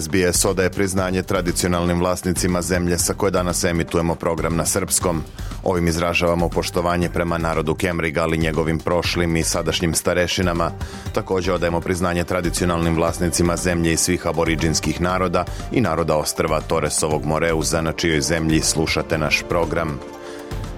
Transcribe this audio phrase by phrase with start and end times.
[0.00, 5.22] SBS odaje priznanje tradicionalnim vlasnicima zemlje sa koje danas emitujemo program na srpskom.
[5.64, 10.70] Ovim izražavamo poštovanje prema narodu Kemriga, ali njegovim prošlim i sadašnjim starešinama.
[11.14, 17.80] Također odajemo priznanje tradicionalnim vlasnicima zemlje i svih aboriđinskih naroda i naroda ostrva Toresovog Moreuza,
[17.80, 19.98] na čijoj zemlji slušate naš program.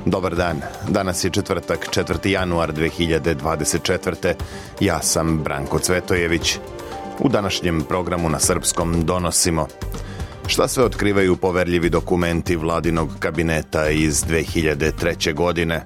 [0.06, 2.28] Dobar dan, danas je četvrtak, 4.
[2.28, 4.34] januar 2024.
[4.80, 6.58] Ja sam Branko Cvetojević.
[7.20, 9.66] U današnjem programu na srpskom donosimo
[10.46, 15.34] Šta sve otkrivaju poverljivi dokumenti vladinog kabineta iz 2003.
[15.34, 15.82] godine?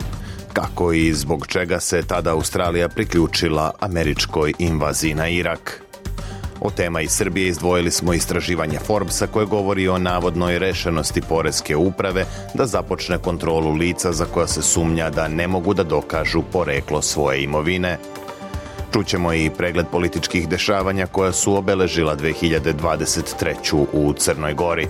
[0.52, 5.83] Kako i zbog čega se tada Australija priključila američkoj invaziji na Irak?
[6.61, 12.24] O tema iz Srbije izdvojili smo istraživanje Forbesa koje govori o navodnoj rešenosti Poreske uprave
[12.55, 17.42] da započne kontrolu lica za koja se sumnja da ne mogu da dokažu poreklo svoje
[17.42, 17.98] imovine.
[18.92, 23.86] Čućemo i pregled političkih dešavanja koja su obeležila 2023.
[23.92, 24.89] u Crnoj Gori.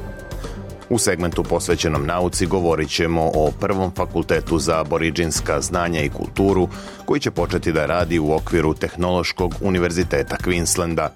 [0.90, 6.68] U segmentu posvećenom nauci govorit ćemo o prvom fakultetu za aboriđinska znanja i kulturu
[7.04, 11.08] koji će početi da radi u okviru Tehnološkog univerziteta Queenslanda.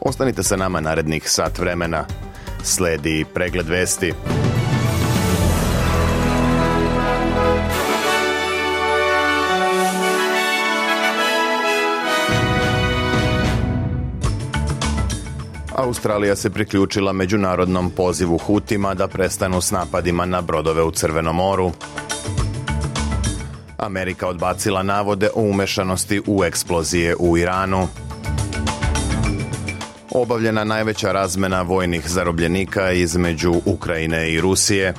[0.00, 2.04] Ostanite sa nama narednih sat vremena.
[2.62, 4.12] Sledi pregled vesti.
[15.82, 21.72] Australija se priključila međunarodnom pozivu Hutima da prestanu s napadima na brodove u Crvenom moru.
[23.78, 27.88] Amerika odbacila navode o umešanosti u eksplozije u Iranu.
[30.10, 34.94] Obavljena najveća razmena vojnih zarobljenika između Ukrajine i Rusije.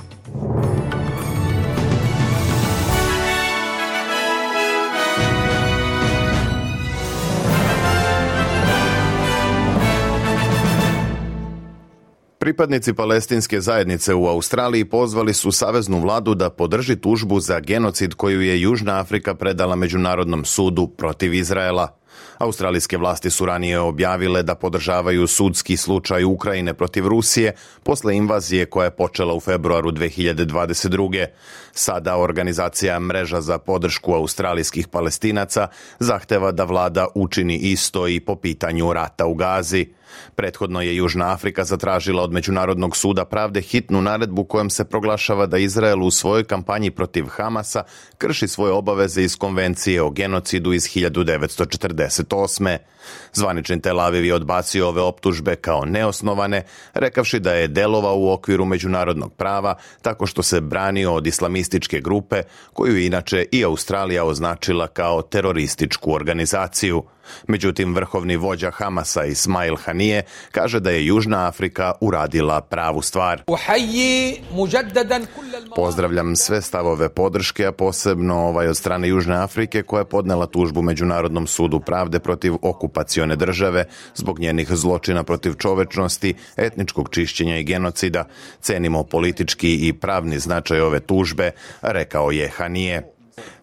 [12.53, 18.41] Pripadnici palestinske zajednice u Australiji pozvali su saveznu vladu da podrži tužbu za genocid koju
[18.41, 21.97] je Južna Afrika predala Međunarodnom sudu protiv Izraela.
[22.37, 27.53] Australijske vlasti su ranije objavile da podržavaju sudski slučaj Ukrajine protiv Rusije
[27.83, 31.25] posle invazije koja je počela u februaru 2022.
[31.71, 35.67] Sada organizacija Mreža za podršku australijskih palestinaca
[35.99, 40.02] zahteva da vlada učini isto i po pitanju rata u Gazi.
[40.35, 45.57] Prethodno je Južna Afrika zatražila od Međunarodnog suda pravde hitnu naredbu kojom se proglašava da
[45.57, 47.83] Izrael u svojoj kampanji protiv Hamasa
[48.17, 52.77] krši svoje obaveze iz konvencije o genocidu iz 1948.
[53.33, 56.63] Zvanični Tel Aviv je odbacio ove optužbe kao neosnovane,
[56.93, 62.43] rekavši da je delovao u okviru međunarodnog prava tako što se branio od islamističke grupe
[62.73, 67.03] koju inače i Australija označila kao terorističku organizaciju.
[67.47, 73.43] Međutim, vrhovni vođa Hamasa Ismail Hanije kaže da je Južna Afrika uradila pravu stvar.
[75.75, 80.81] Pozdravljam sve stavove podrške, a posebno ovaj od strane Južne Afrike koja je podnela tužbu
[80.81, 83.85] Međunarodnom sudu pravde protiv okupacione države
[84.15, 88.27] zbog njenih zločina protiv čovečnosti, etničkog čišćenja i genocida.
[88.61, 91.51] Cenimo politički i pravni značaj ove tužbe,
[91.81, 93.12] rekao je Hanije.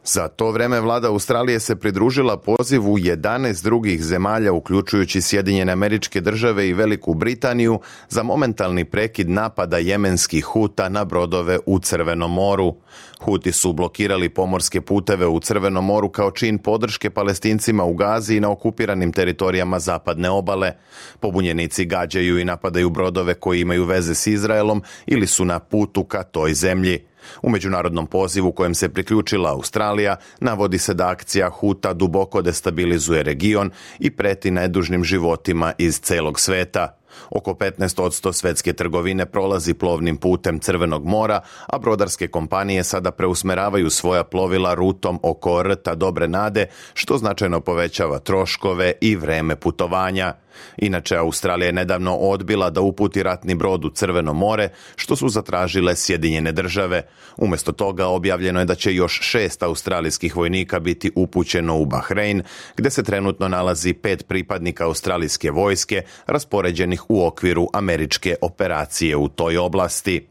[0.05, 6.69] Za to vreme vlada Australije se pridružila pozivu 11 drugih zemalja, uključujući Sjedinjene američke države
[6.69, 12.75] i Veliku Britaniju, za momentalni prekid napada jemenskih huta na brodove u Crvenom moru.
[13.21, 18.41] Huti su blokirali pomorske puteve u Crvenom moru kao čin podrške palestincima u Gazi i
[18.41, 20.73] na okupiranim teritorijama zapadne obale.
[21.21, 26.23] Pobunjenici gađaju i napadaju brodove koji imaju veze s Izraelom ili su na putu ka
[26.23, 27.10] toj zemlji.
[27.43, 33.71] U međunarodnom pozivu kojem se priključila Australija navodi se da akcija Huta duboko destabilizuje region
[33.99, 36.97] i preti nedužnim životima iz celog sveta.
[37.31, 44.25] Oko 15% svetske trgovine prolazi plovnim putem Crvenog mora, a brodarske kompanije sada preusmeravaju svoja
[44.25, 50.35] plovila rutom oko rta Dobre nade, što značajno povećava troškove i vreme putovanja.
[50.77, 55.97] Inače, Australija je nedavno odbila da uputi ratni brod u Crveno more, što su zatražile
[55.97, 57.03] Sjedinjene države.
[57.37, 62.43] Umjesto toga objavljeno je da će još šest australijskih vojnika biti upućeno u Bahrein,
[62.77, 69.59] gdje se trenutno nalazi pet pripadnika australijske vojske raspoređenih u okviru američke operacije u toj
[69.59, 70.30] oblasti.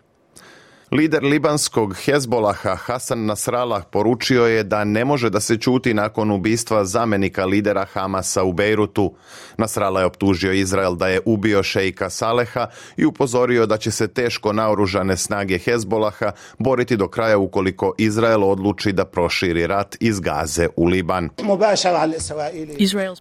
[0.91, 6.86] Lider libanskog Hezbolaha Hasan Nasrallah poručio je da ne može da se čuti nakon ubistva
[6.86, 9.13] zamenika lidera Hamasa u Bejrutu.
[9.57, 14.53] Nasrallah je optužio Izrael da je ubio šejka Saleha i upozorio da će se teško
[14.53, 20.86] naoružane snage Hezbolaha boriti do kraja ukoliko Izrael odluči da proširi rat iz Gaze u
[20.86, 21.30] Liban.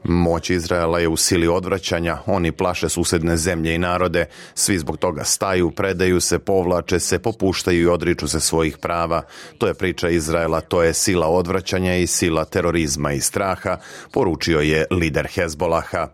[0.05, 5.25] Moć Izraela je u sili odvraćanja, oni plaše susedne zemlje i narode, svi zbog toga
[5.25, 9.22] staju, predaju se, povlače se, popuštaju napuštaju i odriču se svojih prava.
[9.58, 13.78] To je priča Izraela, to je sila odvraćanja i sila terorizma i straha,
[14.12, 16.08] poručio je lider Hezbolaha.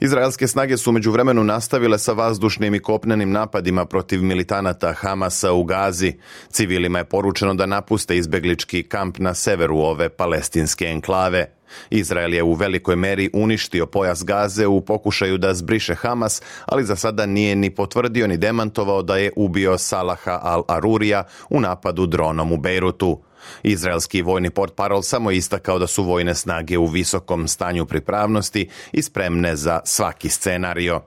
[0.00, 5.64] Izraelske snage su među vremenu nastavile sa vazdušnim i kopnenim napadima protiv militanata Hamasa u
[5.64, 6.12] Gazi.
[6.50, 11.57] Civilima je poručeno da napuste izbeglički kamp na severu ove palestinske enklave.
[11.90, 16.96] Izrael je u velikoj meri uništio pojas Gaze u pokušaju da zbriše Hamas, ali za
[16.96, 22.56] sada nije ni potvrdio ni demantovao da je ubio Salaha al-Arurija u napadu dronom u
[22.56, 23.20] Beirutu.
[23.62, 29.02] Izraelski vojni port parol samo istakao da su vojne snage u visokom stanju pripravnosti i
[29.02, 31.00] spremne za svaki scenario.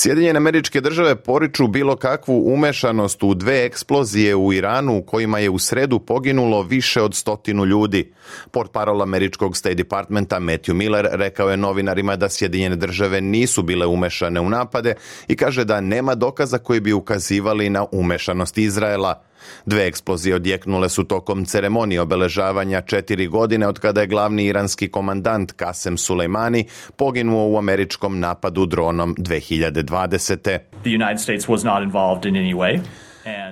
[0.00, 5.50] Sjedinjene američke države poriču bilo kakvu umešanost u dve eksplozije u Iranu u kojima je
[5.50, 8.12] u sredu poginulo više od stotinu ljudi.
[8.50, 13.86] Port parol američkog State Departmenta Matthew Miller rekao je novinarima da Sjedinjene države nisu bile
[13.86, 14.94] umešane u napade
[15.28, 19.27] i kaže da nema dokaza koji bi ukazivali na umešanost Izraela.
[19.66, 25.52] Dve eksplozije odjeknule su tokom ceremonije obeležavanja četiri godine od kada je glavni iranski komandant
[25.52, 26.64] Kasem Sulejmani
[26.96, 30.58] poginuo u američkom napadu dronom 2020.
[30.82, 32.80] The United States was not involved in any way.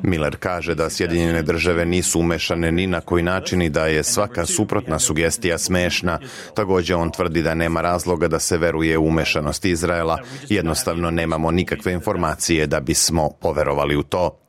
[0.03, 4.47] Miller kaže da Sjedinjene države nisu umešane ni na koji način i da je svaka
[4.47, 6.19] suprotna sugestija smešna.
[6.55, 10.19] Također on tvrdi da nema razloga da se veruje u umešanost Izraela.
[10.49, 14.46] Jednostavno nemamo nikakve informacije da bismo poverovali u to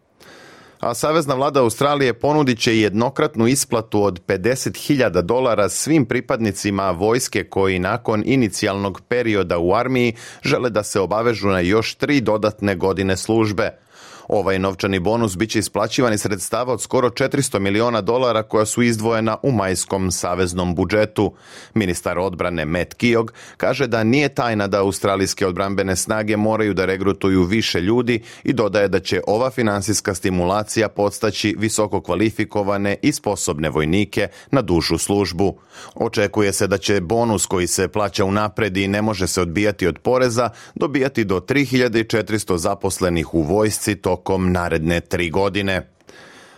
[0.80, 7.80] a Savezna vlada Australije ponudit će jednokratnu isplatu od 50.000 dolara svim pripadnicima vojske koji
[7.80, 10.14] nakon inicijalnog perioda u armiji
[10.44, 13.87] žele da se obavežu na još tri dodatne godine službe.
[14.28, 18.82] Ovaj novčani bonus bit će isplaćivan iz sredstava od skoro 400 miliona dolara koja su
[18.82, 21.34] izdvojena u majskom saveznom budžetu.
[21.74, 27.44] Ministar odbrane Matt Kiog kaže da nije tajna da australijske odbrambene snage moraju da regrutuju
[27.44, 34.28] više ljudi i dodaje da će ova finansijska stimulacija podstaći visoko kvalifikovane i sposobne vojnike
[34.52, 35.60] na dužu službu.
[35.96, 40.00] Očekuje se da će bonus koji se plaća unapred i ne može se odbijati od
[40.00, 45.88] poreza dobijati do 3400 zaposlenih u vojsci to tokom naredne tri godine.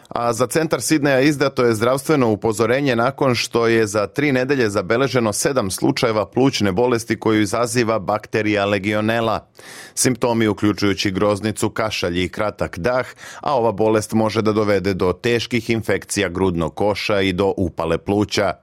[0.09, 5.33] A za centar Sidneja izdato je zdravstveno upozorenje nakon što je za tri nedelje zabeleženo
[5.33, 9.47] sedam slučajeva plućne bolesti koju izaziva bakterija legionela.
[9.93, 13.05] Simptomi uključujući groznicu, kašalj i kratak dah,
[13.41, 18.53] a ova bolest može da dovede do teških infekcija grudnog koša i do upale pluća.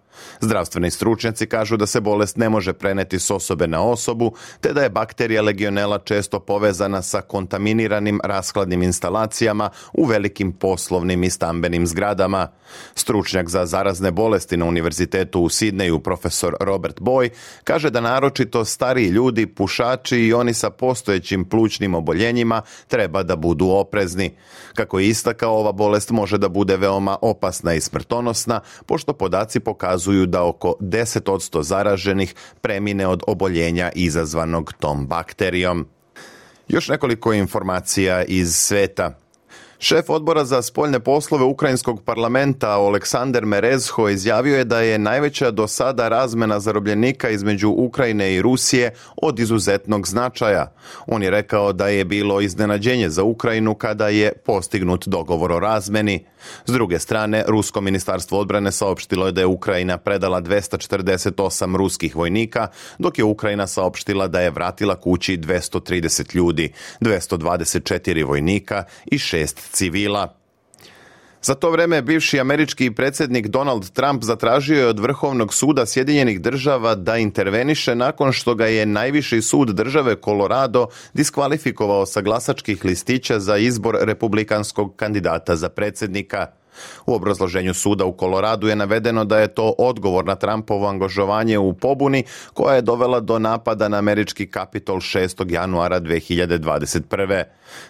[0.40, 4.82] Zdravstveni stručnjaci kažu da se bolest ne može preneti s osobe na osobu, te da
[4.82, 12.48] je bakterija legionela često povezana sa kontaminiranim raskladnim instalacijama u velikim poslovnim i stambenim zgradama.
[12.94, 17.30] Stručnjak za zarazne bolesti na Univerzitetu u Sidneju, profesor Robert Boy,
[17.64, 23.68] kaže da naročito stariji ljudi, pušači i oni sa postojećim plućnim oboljenjima treba da budu
[23.68, 24.37] oprezni.
[24.75, 30.05] Kako je istakao, ova bolest može da bude veoma opasna i smrtonosna, pošto podaci pokazuju
[30.06, 35.86] pokazuju da oko 10% zaraženih premine od oboljenja izazvanog tom bakterijom.
[36.68, 39.18] Još nekoliko informacija iz sveta.
[39.78, 45.66] Šef odbora za spoljne poslove Ukrajinskog parlamenta Oleksander Merezho izjavio je da je najveća do
[45.68, 50.73] sada razmena zarobljenika između Ukrajine i Rusije od izuzetnog značaja.
[51.06, 56.25] On je rekao da je bilo iznenađenje za Ukrajinu kada je postignut dogovor o razmeni.
[56.66, 62.68] S druge strane, Rusko ministarstvo odbrane saopštilo je da je Ukrajina predala 248 ruskih vojnika,
[62.99, 70.37] dok je Ukrajina saopštila da je vratila kući 230 ljudi, 224 vojnika i 6 civila.
[71.46, 76.94] Za to vreme bivši američki predsjednik Donald Trump zatražio je od Vrhovnog suda Sjedinjenih država
[76.94, 83.56] da interveniše nakon što ga je najviši sud države Colorado diskvalifikovao sa glasačkih listića za
[83.56, 86.46] izbor republikanskog kandidata za predsjednika.
[87.06, 91.73] U obrazloženju suda u Koloradu je navedeno da je to odgovor na Trumpovo angažovanje u
[91.73, 95.52] pobuni koja je dovela do napada na američki kapitol 6.
[95.52, 97.45] januara 2021.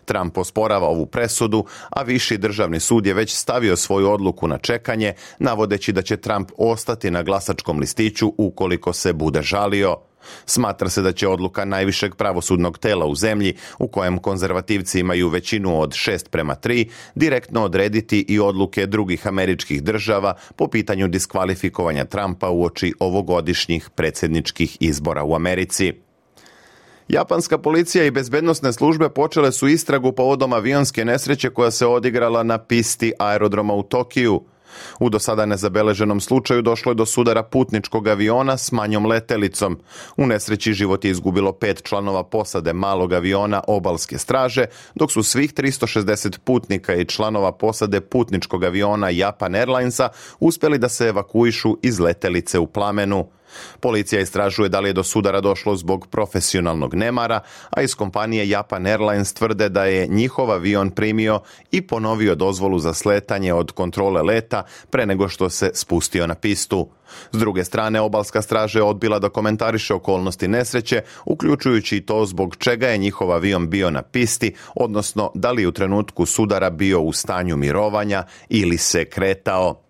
[0.05, 5.14] Trump osporava ovu presudu, a viši državni sud je već stavio svoju odluku na čekanje,
[5.38, 9.97] navodeći da će Trump ostati na glasačkom listiću ukoliko se bude žalio.
[10.47, 15.80] Smatra se da će odluka najvišeg pravosudnog tela u zemlji, u kojem konzervativci imaju većinu
[15.80, 22.49] od 6 prema 3, direktno odrediti i odluke drugih američkih država po pitanju diskvalifikovanja Trumpa
[22.49, 25.92] u oči ovogodišnjih predsjedničkih izbora u Americi.
[27.09, 32.59] Japanska policija i bezbednostne službe počele su istragu povodom avionske nesreće koja se odigrala na
[32.59, 34.40] pisti aerodroma u Tokiju.
[35.00, 39.78] U do sada nezabeleženom slučaju došlo je do sudara putničkog aviona s manjom letelicom.
[40.16, 44.64] U nesreći život je izgubilo pet članova posade malog aviona obalske straže,
[44.95, 50.09] dok su svih 360 putnika i članova posade putničkog aviona Japan Airlinesa
[50.40, 53.36] uspjeli da se evakuišu iz letelice u plamenu.
[53.81, 58.87] Policija istražuje da li je do sudara došlo zbog profesionalnog nemara, a iz kompanije Japan
[58.87, 64.62] Airlines tvrde da je njihov avion primio i ponovio dozvolu za sletanje od kontrole leta
[64.91, 66.88] pre nego što se spustio na pistu.
[67.33, 72.57] S druge strane, obalska straža je odbila da komentariše okolnosti nesreće, uključujući i to zbog
[72.57, 77.00] čega je njihov avion bio na pisti, odnosno da li je u trenutku sudara bio
[77.00, 79.86] u stanju mirovanja ili se kretao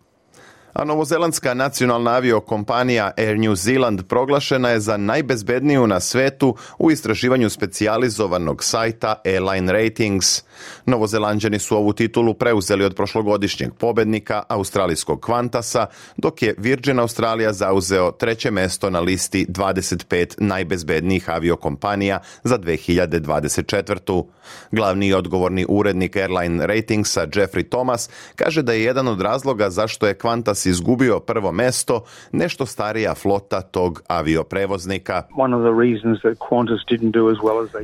[0.79, 7.51] a novozelandska nacionalna aviokompanija Air New Zealand proglašena je za najbezbedniju na svetu u istraživanju
[7.51, 10.43] specijalizovanog sajta Airline Ratings.
[10.87, 15.87] Novozelanđani su ovu titulu preuzeli od prošlogodišnjeg pobednika australijskog Kvantasa,
[16.17, 24.25] dok je Virgin Australia zauzeo treće mesto na listi 25 najbezbednijih aviokompanija za 2024.
[24.73, 30.19] Glavni odgovorni urednik Airline Ratingsa Jeffrey Thomas kaže da je jedan od razloga zašto je
[30.19, 35.23] Qantas izgubio prvo mesto nešto starija flota tog avioprevoznika.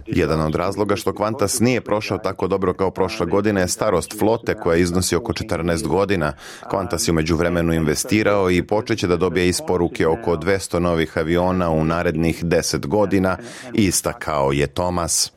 [0.07, 4.55] Jedan od razloga što Qantas nije prošao tako dobro kao prošle godine je starost flote
[4.55, 6.33] koja iznosi oko 14 godina.
[6.71, 11.85] Qantas je umeđu vremenu investirao i počeće da dobije isporuke oko 200 novih aviona u
[11.85, 13.37] narednih 10 godina,
[13.75, 15.33] istakao je Thomas.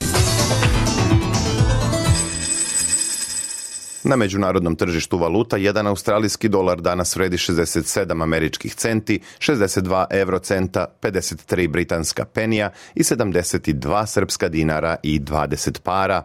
[4.08, 11.68] Na međunarodnom tržištu valuta jedan australijski dolar danas vredi 67 američkih centi, 62 eurocenta, 53
[11.68, 16.24] britanska penija i 72 srpska dinara i 20 para.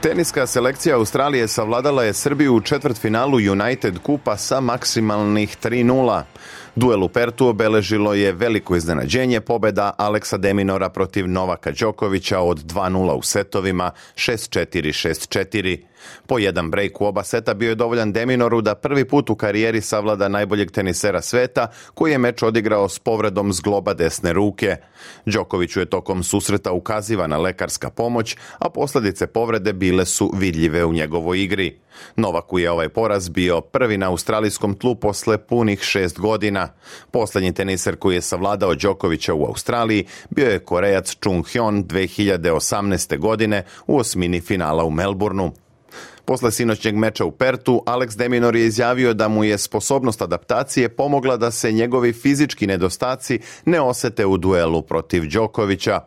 [0.00, 6.22] Teniska selekcija Australije savladala je Srbiju u četvrtfinalu United Kupa sa maksimalnih 3-0.
[6.74, 13.12] Duel u Pertu obeležilo je veliko iznenađenje pobeda Aleksa Deminora protiv Novaka Đokovića od 2-0
[13.12, 15.78] u setovima 6-4-6-4.
[16.26, 19.80] Po jedan break u oba seta bio je dovoljan Deminoru da prvi put u karijeri
[19.80, 24.76] savlada najboljeg tenisera sveta, koji je meč odigrao s povredom zgloba desne ruke.
[25.26, 31.42] Đokoviću je tokom susreta ukazivana lekarska pomoć, a posljedice povrede bile su vidljive u njegovoj
[31.42, 31.78] igri.
[32.16, 36.68] Novaku je ovaj poraz bio prvi na australijskom tlu posle punih šest godina.
[37.10, 43.18] Posljednji teniser koji je savladao Đokovića u Australiji bio je Korejac Chung Hyun 2018.
[43.18, 45.65] godine u osmini finala u Melbourneu.
[46.26, 51.36] Posle sinoćnjeg meča u Pertu, Alex Deminor je izjavio da mu je sposobnost adaptacije pomogla
[51.36, 56.00] da se njegovi fizički nedostaci ne osete u duelu protiv Đokovića.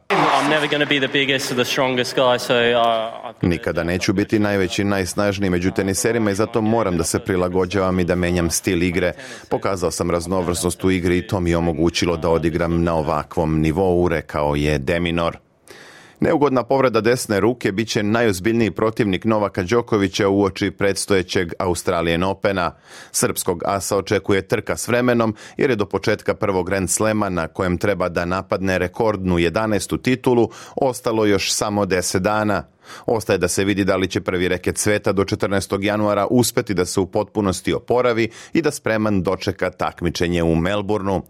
[3.41, 8.15] Nikada neću biti najveći, najsnažniji među teniserima i zato moram da se prilagođavam i da
[8.15, 9.13] menjam stil igre.
[9.49, 14.07] Pokazao sam raznovrsnost u igri i to mi je omogućilo da odigram na ovakvom nivou,
[14.07, 15.49] rekao je Deminor.
[16.19, 22.71] Neugodna povreda desne ruke bit će najozbiljniji protivnik Novaka Đokovića u oči predstojećeg Australijan Opena.
[23.11, 27.77] Srpskog asa očekuje trka s vremenom jer je do početka prvog Grand Slema na kojem
[27.77, 30.01] treba da napadne rekordnu 11.
[30.01, 32.63] titulu ostalo još samo 10 dana.
[33.05, 35.83] Ostaje da se vidi da li će prvi reket sveta do 14.
[35.83, 41.21] januara uspeti da se u potpunosti oporavi i da spreman dočeka takmičenje u Melbourneu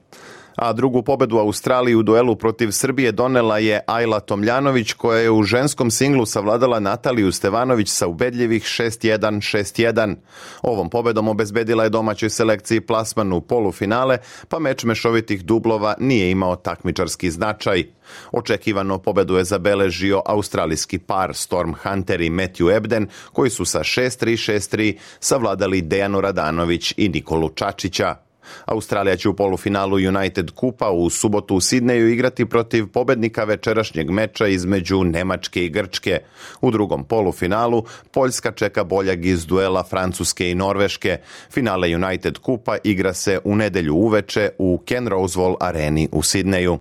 [0.62, 5.44] a drugu pobedu Australiji u duelu protiv Srbije donela je Ajla Tomljanović koja je u
[5.44, 10.16] ženskom singlu savladala Nataliju Stevanović sa ubedljivih 6-1, 6-1.
[10.62, 16.56] Ovom pobedom obezbedila je domaćoj selekciji plasman u polufinale, pa meč mešovitih dublova nije imao
[16.56, 17.84] takmičarski značaj.
[18.32, 24.51] Očekivano pobedu je zabeležio australijski par Storm Hunter i Matthew Ebden, koji su sa 6-3,
[24.51, 28.29] 6-3 savladali Dejanu Radanović i Nikolu Čačića.
[28.65, 34.48] Australija će u polufinalu United Kupa u subotu u Sidneju igrati protiv pobednika večerašnjeg meča
[34.48, 36.20] između Nemačke i Grčke.
[36.62, 41.18] U drugom polufinalu Poljska čeka boljag iz duela Francuske i Norveške.
[41.51, 46.79] Finale United Kupa igra se u nedelju uveče u Ken Rosewall areni u Sidneju.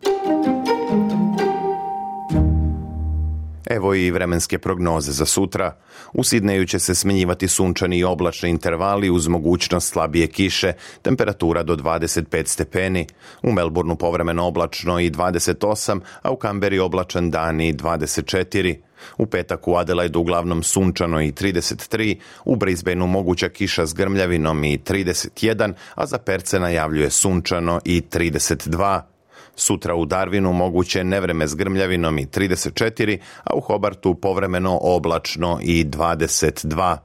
[3.68, 5.76] Evo i vremenske prognoze za sutra.
[6.12, 10.72] U Sidneju će se smenjivati sunčani i oblačni intervali uz mogućnost slabije kiše,
[11.02, 13.06] temperatura do 25 stepeni.
[13.42, 18.76] U Melbourneu povremeno oblačno i 28, a u Kamberi oblačan dan i 24.
[19.18, 24.78] U petak u Adelaidu uglavnom sunčano i 33, u Brisbaneu moguća kiša s grmljavinom i
[24.78, 29.17] 31, a za Perce najavljuje sunčano i 32.
[29.58, 35.84] Sutra u Darwinu moguće nevreme s grmljavinom i 34, a u Hobartu povremeno oblačno i
[35.84, 36.96] 22.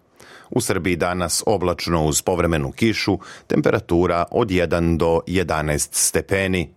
[0.49, 6.73] U Srbiji danas oblačno uz povremenu kišu, temperatura od 1 do 11 stepeni.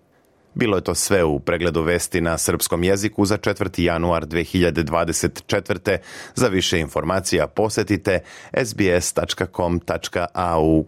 [0.54, 3.82] Bilo je to sve u pregledu vesti na srpskom jeziku za 4.
[3.82, 5.98] januar 2024.
[6.34, 8.20] Za više informacija posetite
[8.64, 9.24] sbs.com.au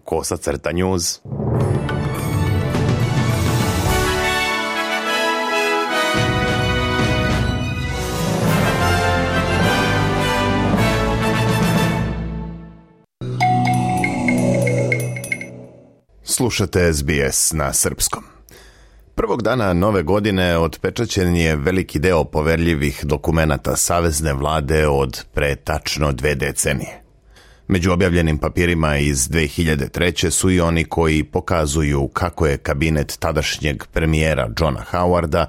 [0.04, 1.20] kosacrta news.
[16.38, 18.22] Slušate SBS na srpskom.
[19.14, 26.12] Prvog dana nove godine otpečaćen je veliki deo poverljivih dokumenata Savezne vlade od pre tačno
[26.12, 27.02] dve decenije.
[27.68, 30.30] Među objavljenim papirima iz 2003.
[30.30, 35.46] su i oni koji pokazuju kako je kabinet tadašnjeg premijera Johna Howarda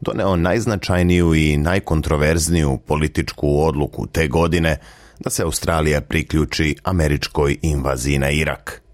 [0.00, 4.78] doneo najznačajniju i najkontroverzniju političku odluku te godine
[5.18, 8.82] da se Australija priključi američkoj invaziji na Irak–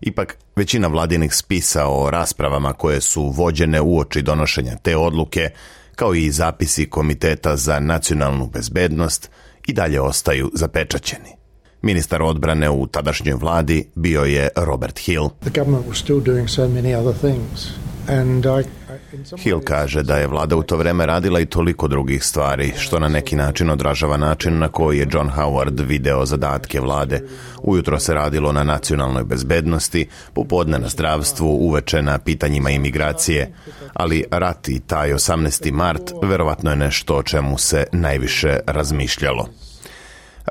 [0.00, 5.50] Ipak, većina vladinih spisa o raspravama koje su vođene uoči donošenja te odluke,
[5.96, 9.30] kao i zapisi Komiteta za nacionalnu bezbednost,
[9.68, 11.30] i dalje ostaju zapečaćeni.
[11.82, 15.28] Ministar odbrane u tadašnjoj vladi bio je Robert Hill.
[15.40, 17.68] The government was still doing so many other things.
[18.08, 18.77] And I
[19.38, 23.08] Hill kaže da je vlada u to vreme radila i toliko drugih stvari, što na
[23.08, 27.22] neki način odražava način na koji je John Howard video zadatke vlade.
[27.62, 33.52] Ujutro se radilo na nacionalnoj bezbednosti, popodne na zdravstvu, uveče na pitanjima imigracije,
[33.94, 35.72] ali rat i taj 18.
[35.72, 39.48] mart verovatno je nešto o čemu se najviše razmišljalo.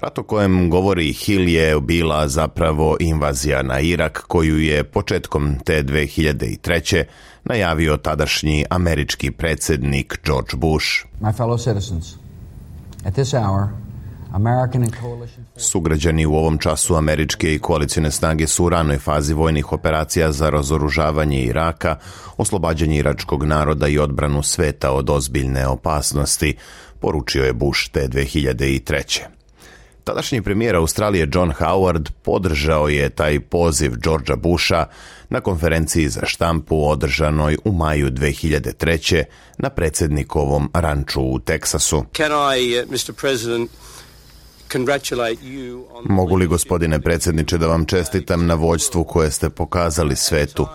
[0.01, 5.83] Rat o kojem govori Hill je bila zapravo invazija na Irak koju je početkom te
[5.83, 7.03] 2003.
[7.49, 10.85] najavio tadašnji američki predsednik George Bush.
[11.21, 12.15] My fellow citizens,
[13.05, 13.67] at this hour,
[15.57, 20.49] Sugrađani u ovom času američke i koalicijne snage su u ranoj fazi vojnih operacija za
[20.49, 21.95] razoružavanje Iraka,
[22.37, 26.55] oslobađanje iračkog naroda i odbranu sveta od ozbiljne opasnosti,
[26.99, 29.36] poručio je Bush te 2003.
[30.07, 34.85] Tadašnji premijer Australije John Howard podržao je taj poziv Georgea Busha
[35.29, 39.23] na konferenciji za štampu održanoj u maju 2003.
[39.57, 42.03] na predsednikovom ranču u Teksasu.
[42.17, 43.13] Can I, uh, Mr.
[43.21, 43.71] President,
[46.05, 50.67] Mogu li, gospodine predsjedniče, da vam čestitam na vođstvu koje ste pokazali svetu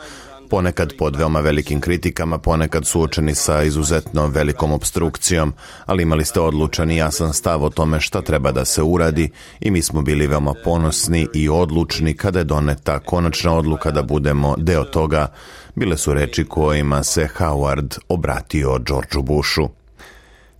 [0.52, 5.52] ponekad pod veoma velikim kritikama, ponekad suočeni sa izuzetno velikom obstrukcijom,
[5.86, 9.70] ali imali ste odlučan i jasan stav o tome šta treba da se uradi i
[9.70, 14.84] mi smo bili veoma ponosni i odlučni kada je doneta konačna odluka da budemo deo
[14.84, 15.32] toga,
[15.74, 19.68] bile su reči kojima se Howard obratio Georgeu Bushu.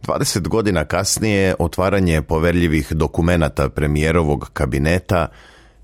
[0.06, 5.28] 20 godina kasnije otvaranje poverljivih dokumenata premijerovog kabineta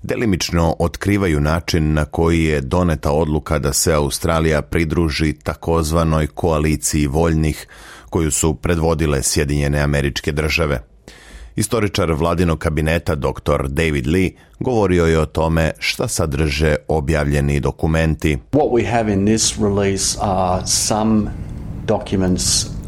[0.03, 7.67] delimično otkrivaju način na koji je doneta odluka da se Australija pridruži takozvanoj koaliciji voljnih
[8.09, 10.81] koju su predvodile Sjedinjene američke države.
[11.55, 13.67] Istoričar vladinog kabineta dr.
[13.67, 18.37] David Lee govorio je o tome šta sadrže objavljeni dokumenti.
[18.51, 21.31] What we have in this release are some
[21.85, 22.78] documents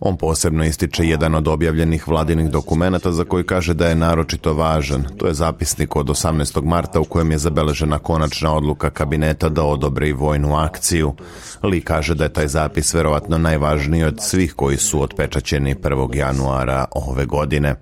[0.00, 5.04] On posebno ističe jedan od objavljenih vladinih dokumenata za koji kaže da je naročito važan.
[5.16, 6.64] To je zapisnik od 18.
[6.64, 11.14] marta u kojem je zabeležena konačna odluka kabineta da odobre vojnu akciju.
[11.62, 16.16] Li kaže da je taj zapis verovatno najvažniji od svih koji su otpečaćeni 1.
[16.16, 17.74] januara ove godine.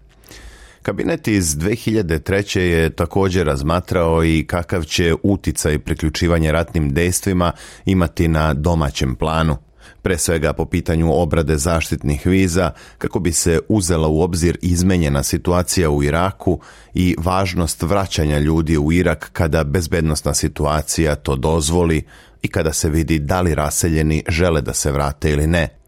[0.83, 2.59] Kabinet iz 2003.
[2.59, 7.53] je također razmatrao i kakav će uticaj priključivanje ratnim dejstvima
[7.85, 9.70] imati na domaćem planu.
[10.03, 15.91] Pre svega po pitanju obrade zaštitnih viza, kako bi se uzela u obzir izmenjena situacija
[15.91, 16.61] u Iraku
[16.95, 22.03] i važnost vraćanja ljudi u Irak kada bezbednostna situacija to dozvoli
[22.43, 25.80] i kada se vidi da li raseljeni žele da se vrate ili ne.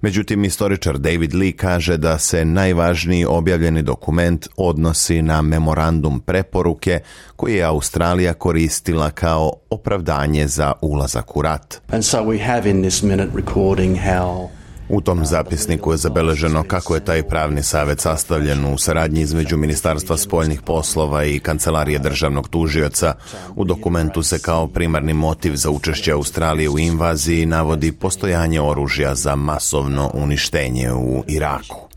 [0.00, 7.00] Međutim, istoričar David Lee kaže da se najvažniji objavljeni dokument odnosi na memorandum preporuke
[7.36, 11.80] koji je Australija koristila kao opravdanje za ulazak u rat.
[11.88, 14.57] And so we have in this minute recording how
[14.88, 20.16] u tom zapisniku je zabeleženo kako je taj pravni savjet sastavljen u saradnji između Ministarstva
[20.16, 23.14] spoljnih poslova i Kancelarije državnog tužioca.
[23.56, 29.36] U dokumentu se kao primarni motiv za učešće Australije u invaziji navodi postojanje oružja za
[29.36, 31.88] masovno uništenje u Iraku.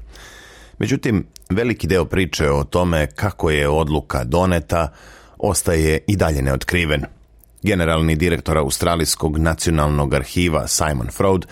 [0.79, 4.87] Međutim, veliki deo priče o tome kako je odluka doneta
[5.37, 7.05] ostaje i dalje neotkriven.
[7.63, 11.45] Generalni direktor Australijskog nacionalnog arhiva Simon Fraud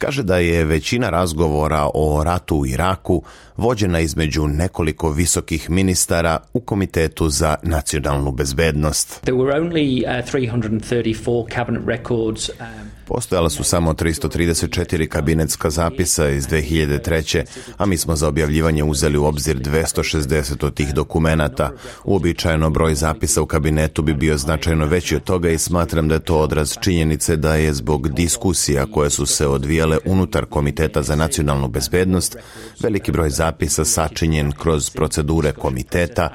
[0.00, 3.22] kaže da je većina razgovora o ratu u Iraku
[3.56, 9.20] vođena između nekoliko visokih ministara u Komitetu za nacionalnu bezbednost.
[9.22, 12.99] There were only, uh, 334 cabinet records, um...
[13.14, 17.44] Postojala su samo 334 kabinetska zapisa iz 2003.
[17.76, 21.70] a mi smo za objavljivanje uzeli u obzir 260 od tih dokumenata.
[22.04, 26.24] Uobičajeno broj zapisa u kabinetu bi bio značajno veći od toga i smatram da je
[26.24, 31.68] to odraz činjenice da je zbog diskusija koje su se odvijale unutar Komiteta za nacionalnu
[31.68, 32.36] bezbednost
[32.80, 36.28] veliki broj zapisa sačinjen kroz procedure komiteta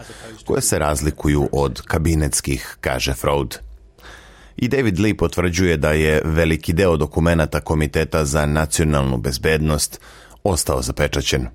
[0.45, 3.64] koje se razlikuju od kabinetskih, kaže Freud.
[4.57, 9.99] I David Lee potvrđuje da je veliki deo dokumenata Komiteta za nacionalnu bezbednost
[10.43, 11.47] ostao zapečaćen.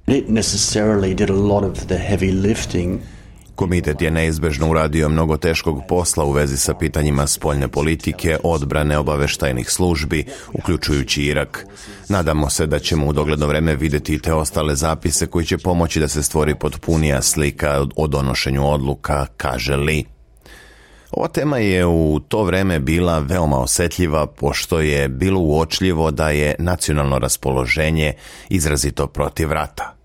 [3.55, 9.71] Komitet je neizbežno uradio mnogo teškog posla u vezi sa pitanjima spoljne politike, odbrane obaveštajnih
[9.71, 11.67] službi, uključujući Irak.
[12.09, 16.09] Nadamo se da ćemo u dogledno vreme videti te ostale zapise koji će pomoći da
[16.09, 20.20] se stvori potpunija slika o donošenju odluka, kaže Lee.
[21.11, 26.55] Ova tema je u to vreme bila veoma osetljiva pošto je bilo uočljivo da je
[26.59, 28.13] nacionalno raspoloženje
[28.49, 29.97] izrazito protiv rata.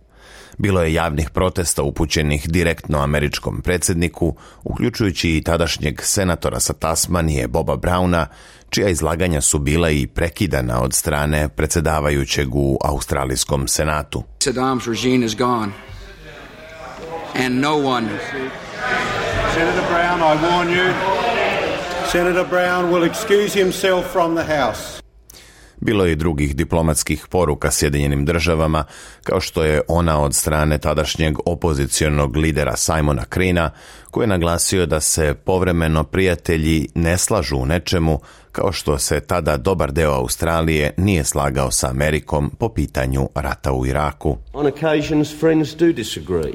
[0.57, 7.75] Bilo je javnih protesta upućenih direktno američkom predsjedniku, uključujući i tadašnjeg senatora sa Tasmanije Boba
[7.75, 8.27] Brauna,
[8.69, 14.23] čija izlaganja su bila i prekidana od strane predsjedavajućeg u Australijskom senatu.
[14.39, 15.71] Saddam's regime is gone.
[17.45, 18.07] And no one
[20.15, 20.93] Brown, I warn you,
[22.12, 25.01] Senator Brown will excuse himself from the House.
[25.82, 28.84] Bilo je i drugih diplomatskih poruka Sjedinjenim državama,
[29.23, 33.71] kao što je ona od strane tadašnjeg opozicionog lidera Simona Krina,
[34.12, 38.19] koji je naglasio da se povremeno prijatelji ne slažu u nečemu,
[38.51, 43.86] kao što se tada dobar deo Australije nije slagao sa Amerikom po pitanju rata u
[43.86, 44.38] Iraku.
[44.54, 46.54] On occasions friends do disagree,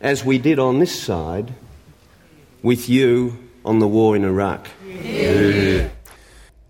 [0.00, 1.69] as we did on this side
[2.62, 3.32] with you
[3.64, 4.60] on the war in Iraq.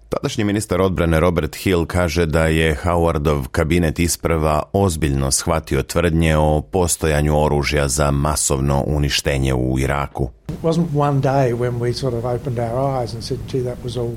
[0.09, 6.61] Tadašnji ministar odbrane Robert Hill kaže da je Howardov kabinet isprava ozbiljno shvatio tvrdnje o
[6.61, 10.31] postojanju oružja za masovno uništenje u Iraku.
[10.49, 13.79] It wasn't one day when we sort of opened our eyes and said, gee, that
[13.85, 14.11] was all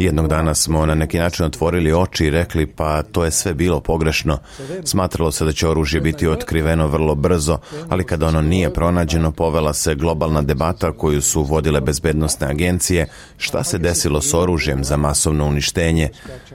[0.00, 3.80] Jednog dana smo na neki način otvorili oči i rekli pa to je sve bilo
[3.80, 4.38] pogrešno.
[4.84, 7.58] Smatralo se da će oružje biti otkriveno vrlo brzo,
[7.88, 13.64] ali kada ono nije pronađeno povela se globalna debata koju su vodile bezbednostne agencije šta
[13.64, 16.08] se desilo s oružjem za masovno uništenje.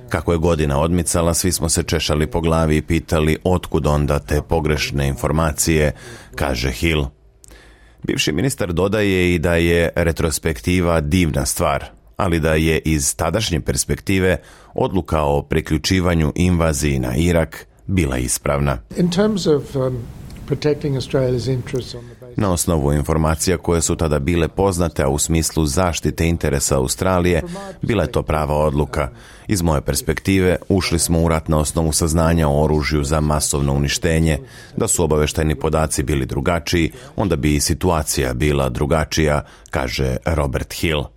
[0.10, 4.42] Kako je godina odmicala, svi smo se češali po glavi i pitali otkud onda te
[4.42, 5.92] pogrešne informacije,
[6.36, 7.06] kaže Hill.
[8.04, 14.38] Bivši ministar dodaje i da je retrospektiva divna stvar ali da je iz tadašnje perspektive
[14.74, 18.78] odluka o priključivanju invaziji na Irak bila ispravna.
[18.98, 19.98] In terms of, um,
[22.36, 27.42] na osnovu informacija koje su tada bile poznate, a u smislu zaštite interesa Australije,
[27.82, 29.10] bila je to prava odluka.
[29.48, 34.40] Iz moje perspektive, ušli smo u rat na osnovu saznanja o oružju za masovno uništenje,
[34.78, 41.15] da su obaveštajni podaci bili drugačiji, onda bi i situacija bila drugačija, kaže Robert Hill.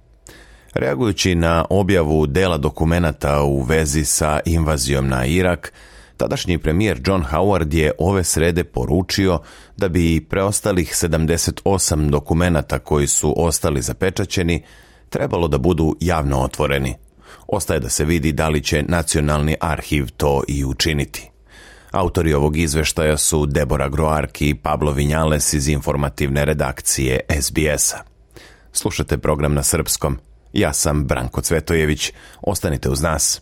[0.74, 5.72] Reagujući na objavu dela dokumenata u vezi sa invazijom na Irak,
[6.16, 9.40] tadašnji premijer John Howard je ove srede poručio
[9.76, 14.62] da bi preostalih 78 dokumenata koji su ostali zapečaćeni
[15.08, 16.94] trebalo da budu javno otvoreni.
[17.46, 21.30] Ostaje da se vidi da li će nacionalni arhiv to i učiniti.
[21.90, 27.98] Autori ovog izveštaja su Debora Groarki i Pablo Vinjales iz informativne redakcije SBS-a.
[28.72, 30.18] Slušate program na srpskom.
[30.52, 32.12] Ja sam Branko Cvetojević.
[32.42, 33.40] Ostanite uz nas.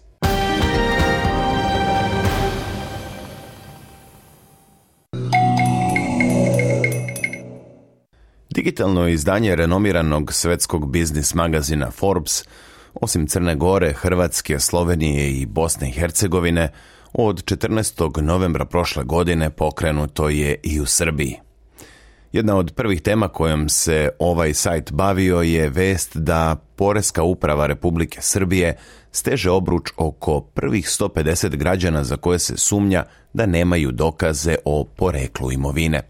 [8.57, 12.45] Digitalno izdanje renomiranog svetskog biznis magazina Forbes,
[12.95, 16.73] osim Crne Gore, Hrvatske, Slovenije i Bosne i Hercegovine,
[17.13, 18.23] od 14.
[18.23, 21.46] novembra prošle godine pokrenuto je i u Srbiji.
[22.37, 28.19] Jedna od prvih tema kojom se ovaj sajt bavio je vest da Poreska uprava Republike
[28.23, 28.77] Srbije
[29.13, 35.53] steže obruč oko prvih 150 građana za koje se sumnja da nemaju dokaze o poreklu
[35.53, 36.03] imovine.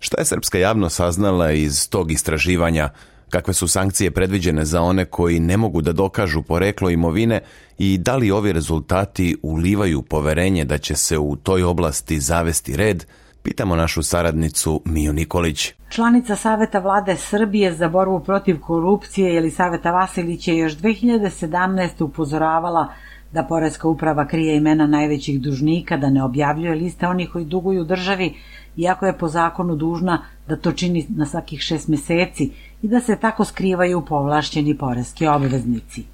[0.00, 2.88] Šta je srpska javnost saznala iz tog istraživanja,
[3.30, 7.40] kakve su sankcije predviđene za one koji ne mogu da dokažu poreklo imovine?
[7.78, 13.04] I da li ovi rezultati ulivaju poverenje da će se u toj oblasti zavesti red,
[13.44, 15.72] pitamo našu saradnicu Miju Nikolić.
[15.88, 22.04] Članica Saveta vlade Srbije za borbu protiv korupcije ili Saveta Vasilić je još 2017.
[22.04, 22.88] upozoravala
[23.32, 28.34] da Poreska uprava krije imena najvećih dužnika, da ne objavljuje liste onih koji duguju državi,
[28.76, 32.50] iako je po zakonu dužna da to čini na svakih šest meseci
[32.82, 36.04] i da se tako skrivaju povlašćeni poreski obveznici.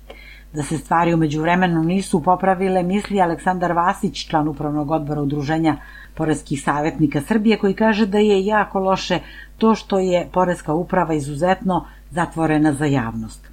[0.55, 5.77] Da se stvari umeđu vremenu nisu popravile, misli Aleksandar Vasić, član upravnog odbora udruženja
[6.15, 9.19] poreskih savjetnika Srbije, koji kaže da je jako loše
[9.59, 13.51] to što je poreska uprava izuzetno zatvorena za javnost.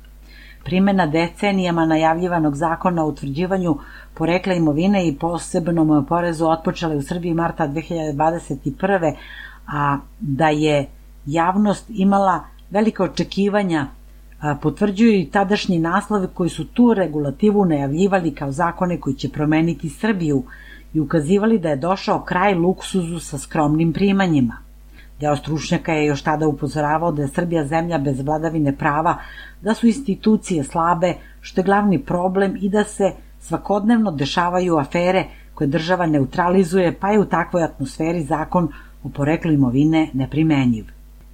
[0.64, 3.78] Primena decenijama najavljivanog zakona o utvrđivanju
[4.14, 9.14] porekla imovine i posebnom porezu otpočela u Srbiji marta 2021.
[9.68, 10.88] a da je
[11.26, 13.88] javnost imala velika očekivanja
[14.62, 20.44] potvrđuju i tadašnji naslovi koji su tu regulativu najavljivali kao zakone koji će promeniti Srbiju
[20.98, 24.58] i ukazivali da je došao kraj luksuzu sa skromnim primanjima.
[25.20, 29.16] Deo stručnjaka je još tada upozoravao da je Srbija zemlja bez vladavine prava,
[29.62, 35.68] da su institucije slabe, što je glavni problem i da se svakodnevno dešavaju afere koje
[35.68, 38.70] država neutralizuje, pa je u takvoj atmosferi zakon
[39.04, 40.86] o poreklu imovine neprimenjiv.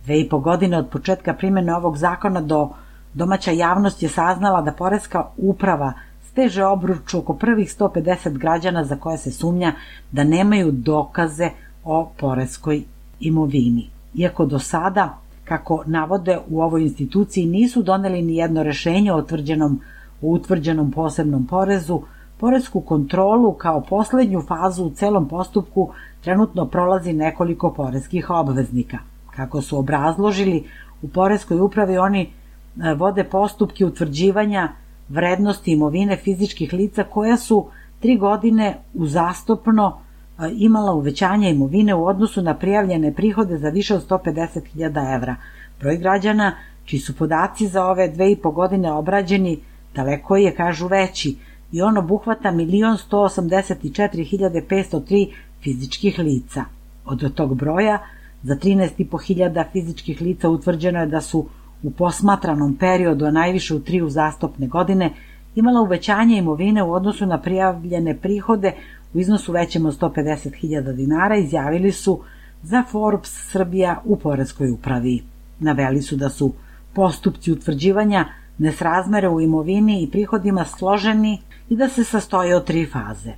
[0.05, 2.69] Dve i po godine od početka primene ovog zakona do
[3.13, 5.93] domaća javnost je saznala da Poreska uprava
[6.33, 9.73] steže obruč oko prvih 150 građana za koje se sumnja
[10.11, 11.49] da nemaju dokaze
[11.83, 12.83] o poreskoj
[13.19, 13.89] imovini.
[14.15, 19.79] Iako do sada, kako navode u ovoj instituciji, nisu doneli ni jedno rešenje o utvrđenom,
[20.21, 22.01] o utvrđenom posebnom porezu,
[22.37, 25.89] poresku kontrolu kao poslednju fazu u celom postupku
[26.21, 28.97] trenutno prolazi nekoliko poreskih obveznika.
[29.35, 30.63] Kako su obrazložili,
[31.01, 34.69] u poreskoj upravi oni e, vode postupke utvrđivanja
[35.09, 37.67] vrednosti imovine fizičkih lica koja su
[37.99, 40.03] tri godine uzastopno
[40.51, 45.35] imala uvećanje imovine u odnosu na prijavljene prihode za više od 150.000 evra.
[45.79, 49.59] Broj građana, čiji su podaci za ove dve i po godine obrađeni,
[49.95, 51.35] daleko je, kažu, veći
[51.71, 55.31] i on obuhvata 1.184.503
[55.63, 56.63] fizičkih lica.
[57.05, 57.99] Od tog broja,
[58.43, 61.45] za 13.500 fizičkih lica utvrđeno je da su
[61.83, 65.13] u posmatranom periodu, a najviše u tri uzastopne godine,
[65.55, 68.71] imala uvećanje imovine u odnosu na prijavljene prihode
[69.13, 72.19] u iznosu većem od 150.000 dinara, izjavili su
[72.63, 75.23] za Forbes Srbija u Poreskoj upravi.
[75.59, 76.53] Naveli su da su
[76.93, 78.25] postupci utvrđivanja
[78.57, 83.31] nesrazmere u imovini i prihodima složeni i da se sastoje od tri faze.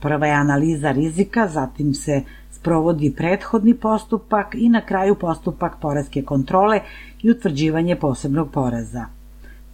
[0.00, 2.22] Prva je analiza rizika, zatim se
[2.66, 6.80] sprovodi prethodni postupak i na kraju postupak poreske kontrole
[7.22, 9.04] i utvrđivanje posebnog poreza.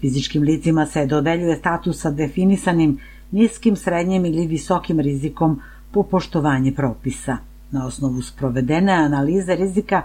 [0.00, 2.98] Fizičkim licima se dodeljuje status sa definisanim
[3.30, 5.60] niskim, srednjim ili visokim rizikom
[5.92, 7.36] po poštovanje propisa.
[7.70, 10.02] Na osnovu sprovedene analize rizika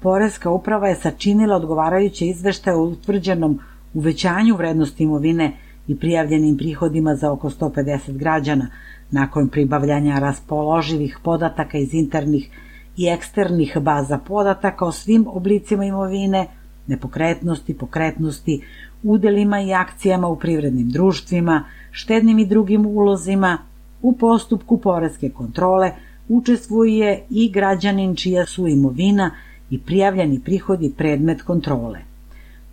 [0.00, 3.58] Poreska uprava je sačinila odgovarajuće izveštaje o utvrđenom
[3.94, 5.52] uvećanju vrednosti imovine
[5.92, 8.66] i prijavljenim prihodima za oko 150 građana
[9.10, 12.50] nakon pribavljanja raspoloživih podataka iz internih
[12.96, 16.46] i eksternih baza podataka o svim oblicima imovine,
[16.86, 18.62] nepokretnosti, pokretnosti,
[19.02, 23.58] udelima i akcijama u privrednim društvima, štednim i drugim ulozima,
[24.02, 25.92] u postupku poreske kontrole
[26.28, 29.30] učestvuje i građanin čija su imovina
[29.70, 32.11] i prijavljeni prihodi predmet kontrole.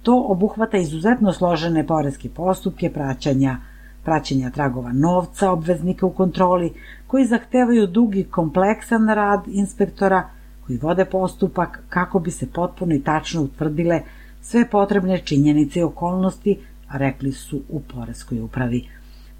[0.04, 3.58] To obuhvata izuzetno složene poreske postupke praćanja,
[4.04, 6.74] praćenja tragova novca obveznika u kontroli,
[7.08, 10.30] koji zahtevaju dugi kompleksan rad inspektora
[10.66, 14.02] koji vode postupak kako bi se potpuno i tačno utvrdile
[14.42, 16.58] sve potrebne činjenice i okolnosti,
[16.88, 18.88] a rekli su u Poreskoj upravi.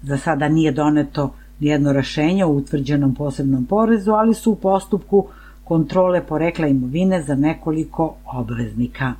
[0.02, 5.26] Za sada nije doneto nijedno rešenje o utvrđenom posebnom porezu, ali su u postupku
[5.64, 9.12] kontrole porekla imovine za nekoliko obveznika.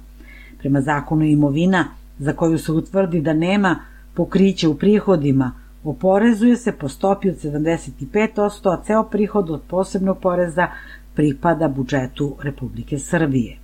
[0.61, 1.85] Prema zakonu imovina
[2.19, 3.77] za koju se utvrdi da nema
[4.15, 5.53] pokriće u prihodima
[5.85, 10.67] oporezuje se po stopi od 75%, a ceo prihod od posebnog poreza
[11.15, 13.59] pripada budžetu Republike Srbije.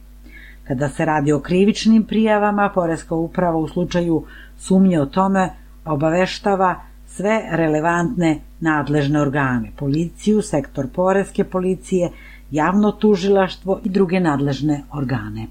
[0.68, 4.24] Kada se radi o krivičnim prijavama, Poreska uprava u slučaju
[4.58, 5.50] sumnje o tome
[5.84, 6.74] obaveštava
[7.06, 12.10] sve relevantne nadležne organe, policiju, sektor poreske policije,
[12.50, 15.46] javno tužilaštvo i druge nadležne organe.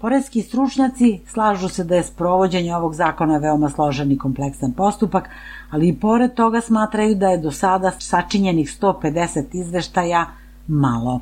[0.00, 5.28] Poreski stručnjaci slažu se da je sprovođenje ovog zakona veoma složen i kompleksan postupak,
[5.70, 10.26] ali i pored toga smatraju da je do sada sačinjenih 150 izveštaja
[10.66, 11.20] malo.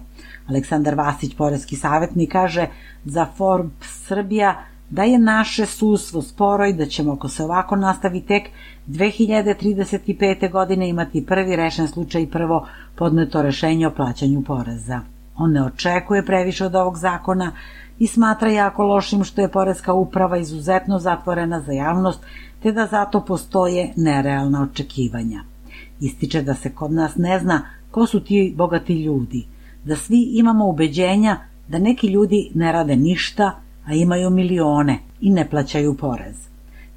[0.49, 2.67] Aleksandar Vasić, poreski savjetnik, kaže
[3.05, 8.21] za Forbes Srbija da je naše susvo sporo i da ćemo, ako se ovako nastavi,
[8.21, 8.43] tek
[8.89, 10.53] 2035.
[10.53, 12.67] godine imati prvi rešen slučaj i prvo
[12.97, 15.01] podneto rešenje o plaćanju poreza.
[15.37, 17.53] On ne očekuje previše od ovog zakona
[17.99, 22.21] i smatra jako lošim što je Poreska uprava izuzetno zatvorena za javnost,
[22.63, 25.41] te da zato postoje nerealna očekivanja.
[26.01, 29.47] Ističe da se kod nas ne zna ko su ti bogati ljudi,
[29.85, 33.53] da svi imamo ubeđenja da neki ljudi ne rade ništa,
[33.87, 36.37] a imaju milione i ne plaćaju porez.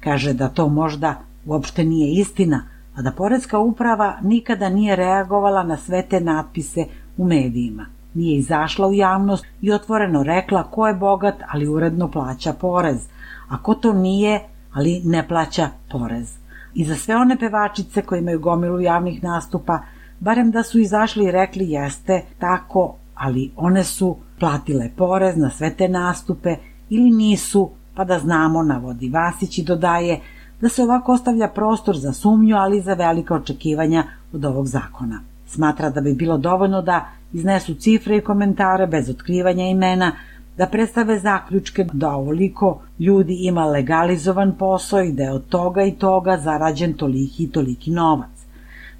[0.00, 1.14] Kaže da to možda
[1.46, 2.62] uopšte nije istina,
[2.94, 6.84] a da Poreska uprava nikada nije reagovala na sve te natpise
[7.16, 7.86] u medijima.
[8.14, 13.08] Nije izašla u javnost i otvoreno rekla ko je bogat, ali uredno plaća porez,
[13.48, 14.40] a ko to nije,
[14.72, 16.34] ali ne plaća porez.
[16.74, 19.78] I za sve one pevačice koje imaju gomilu javnih nastupa,
[20.20, 25.74] barem da su izašli i rekli jeste tako, ali one su platile porez na sve
[25.74, 26.56] te nastupe
[26.88, 30.20] ili nisu, pa da znamo, navodi Vasić i dodaje
[30.60, 35.20] da se ovako ostavlja prostor za sumnju, ali i za velika očekivanja od ovog zakona.
[35.46, 40.12] Smatra da bi bilo dovoljno da iznesu cifre i komentare bez otkrivanja imena,
[40.56, 45.92] da predstave zaključke da ovoliko ljudi ima legalizovan posao i da je od toga i
[45.92, 48.30] toga zarađen toliki i toliki novac.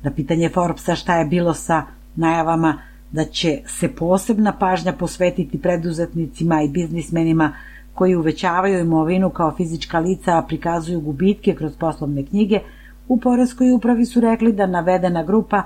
[0.02, 1.82] Na pitanje Forbesa šta je bilo sa
[2.16, 2.78] najavama
[3.12, 7.52] da će se posebna pažnja posvetiti preduzetnicima i biznismenima
[7.94, 12.60] koji uvećavaju imovinu kao fizička lica, a prikazuju gubitke kroz poslovne knjige,
[13.08, 15.62] u Poreskoj upravi su rekli da navedena grupa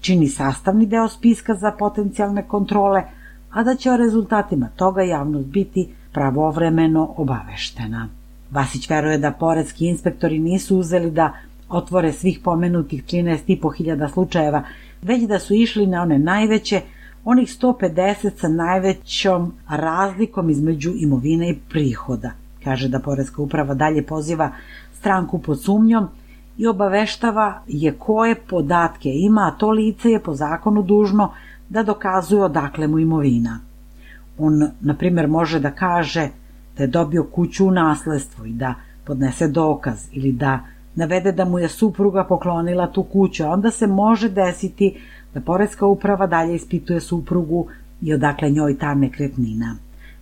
[0.00, 3.02] čini sastavni deo spiska za potencijalne kontrole,
[3.50, 8.08] a da će o rezultatima toga javnost biti pravovremeno obaveštena.
[8.50, 11.32] Vasić veruje da poreski inspektori nisu uzeli da
[11.68, 14.62] otvore svih pomenutih 13.500 slučajeva,
[15.02, 16.80] već da su išli na one najveće,
[17.24, 22.30] onih 150 sa najvećom razlikom između imovine i prihoda.
[22.64, 24.50] Kaže da Poreska uprava dalje poziva
[24.98, 26.08] stranku pod sumnjom
[26.58, 31.32] i obaveštava je koje podatke ima, a to lice je po zakonu dužno
[31.68, 33.60] da dokazuje odakle mu imovina.
[34.38, 36.28] On, na primjer, može da kaže
[36.76, 40.60] da je dobio kuću u nasledstvo i da podnese dokaz ili da
[40.94, 44.96] navede da mu je supruga poklonila tu kuću, a onda se može desiti
[45.34, 47.66] da Poreska uprava dalje ispituje suprugu
[48.02, 49.76] i odakle njoj ta nekretnina.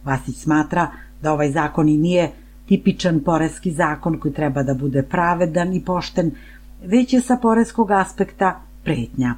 [0.04, 0.88] Vasić smatra
[1.22, 2.30] da ovaj zakon i nije
[2.68, 6.30] tipičan poreski zakon koji treba da bude pravedan i pošten,
[6.84, 9.34] već je sa poreskog aspekta pretnja.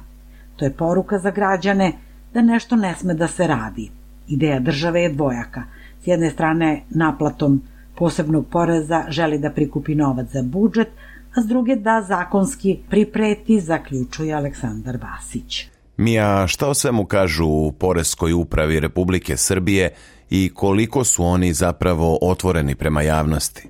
[0.55, 1.91] To je poruka za građane
[2.33, 3.89] da nešto ne sme da se radi.
[4.27, 5.63] Ideja države je dvojaka.
[6.03, 7.61] S jedne strane naplatom
[7.95, 10.87] posebnog poreza želi da prikupi novac za budžet,
[11.35, 15.67] a s druge da zakonski pripreti, zaključuje Aleksandar Vasić.
[15.97, 19.89] Mija, šta o svemu kažu u Poreskoj upravi Republike Srbije
[20.29, 23.67] i koliko su oni zapravo otvoreni prema javnosti?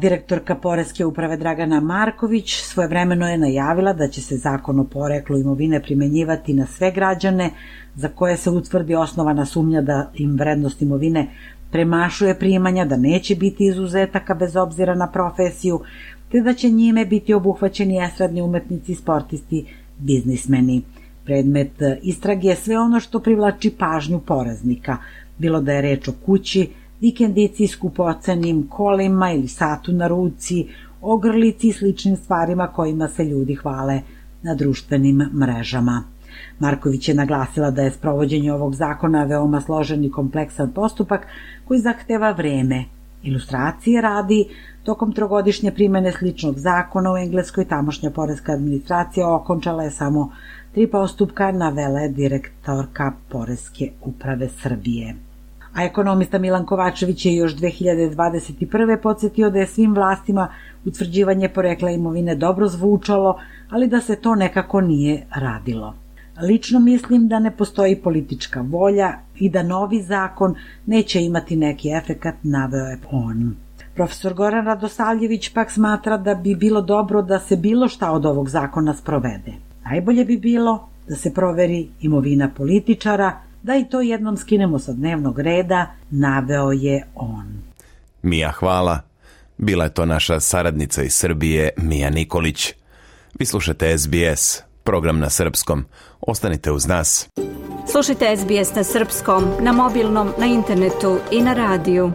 [0.00, 5.82] Direktorka Poreske uprave Dragana Marković svojevremeno je najavila da će se zakon o poreklu imovine
[5.82, 7.50] primenjivati na sve građane
[7.94, 11.28] za koje se utvrdi osnovana sumnja da im vrednost imovine
[11.70, 15.80] premašuje primanja, da neće biti izuzetaka bez obzira na profesiju,
[16.32, 19.64] te da će njime biti obuhvaćeni estradni umetnici, sportisti,
[19.98, 20.82] biznismeni.
[21.24, 24.96] Predmet istrage je sve ono što privlači pažnju poreznika,
[25.38, 26.68] bilo da je reč o kući,
[27.00, 30.66] vikendici, skupocenim kolima ili satu na ruci,
[31.00, 34.00] ogrlici i sličnim stvarima kojima se ljudi hvale
[34.42, 36.04] na društvenim mrežama.
[36.58, 41.26] Marković je naglasila da je sprovođenje ovog zakona veoma složen i kompleksan postupak
[41.64, 42.84] koji zahteva vreme.
[43.22, 44.44] Ilustracije radi,
[44.84, 50.30] tokom trogodišnje primene sličnog zakona u Engleskoj tamošnja poreska administracija okončala je samo
[50.74, 55.25] tri postupka, navela je direktorka Poreske uprave Srbije.
[55.76, 59.02] A ekonomista Milan Kovačević je još 2021.
[59.02, 60.48] podsjetio da je svim vlastima
[60.84, 63.38] utvrđivanje porekla imovine dobro zvučalo,
[63.70, 65.94] ali da se to nekako nije radilo.
[66.42, 70.54] Lično mislim da ne postoji politička volja i da novi zakon
[70.86, 73.56] neće imati neki efekat, naveo je on.
[73.94, 78.48] Profesor Goran Radosavljević pak smatra da bi bilo dobro da se bilo šta od ovog
[78.48, 79.52] zakona sprovede.
[79.84, 83.32] Najbolje bi bilo da se proveri imovina političara,
[83.66, 87.62] da i to jednom skinemo sa dnevnog reda, naveo je on.
[88.22, 89.00] Mija hvala.
[89.58, 92.72] Bila je to naša saradnica iz Srbije, Mija Nikolić.
[93.38, 95.84] Vi slušate SBS, program na srpskom.
[96.20, 97.28] Ostanite uz nas.
[97.92, 102.12] Slušajte SBS na srpskom, na mobilnom, na internetu i na radiju.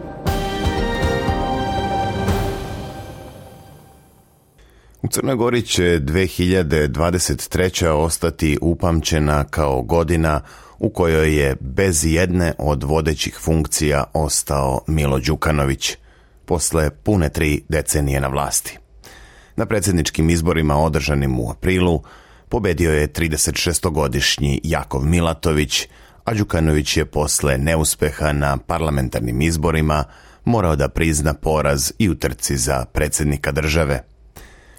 [5.02, 7.88] U Crnoj Gori će 2023.
[7.88, 10.40] ostati upamćena kao godina
[10.82, 15.96] u kojoj je bez jedne od vodećih funkcija ostao Milo Đukanović,
[16.44, 18.78] posle pune tri decenije na vlasti.
[19.56, 22.02] Na predsjedničkim izborima održanim u aprilu
[22.48, 25.88] pobedio je 36-godišnji Jakov Milatović,
[26.24, 30.04] a Đukanović je posle neuspeha na parlamentarnim izborima
[30.44, 34.02] morao da prizna poraz i u trci za predsjednika države–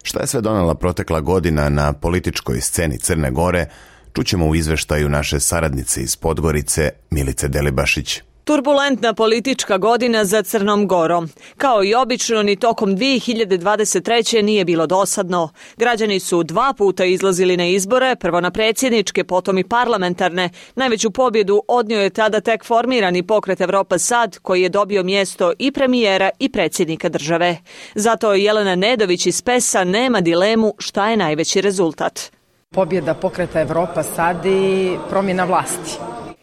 [0.04, 3.66] Šta je sve donela protekla godina na političkoj sceni Crne Gore,
[4.14, 8.22] čućemo u izveštaju naše saradnice iz Podgorice Milice Delibašić.
[8.44, 11.30] Turbulentna politička godina za Crnom Gorom.
[11.58, 14.42] Kao i obično, ni tokom 2023.
[14.42, 15.50] nije bilo dosadno.
[15.78, 20.50] Građani su dva puta izlazili na izbore, prvo na predsjedničke, potom i parlamentarne.
[20.76, 25.72] Najveću pobjedu odnio je tada tek formirani pokret Evropa Sad, koji je dobio mjesto i
[25.72, 27.58] premijera i predsjednika države.
[27.96, 32.43] Zato Jelena Nedović iz PESA nema dilemu šta je najveći rezultat.
[32.74, 35.98] Pobjeda pokreta Evropa Sad i promjena vlasti.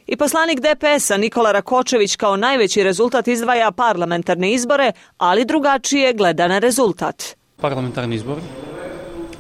[0.06, 6.58] I poslanik DPS-a Nikola Rakočević kao najveći rezultat izdvaja parlamentarne izbore, ali drugačije gleda na
[6.58, 7.24] rezultat.
[7.60, 8.40] Parlamentarni izbori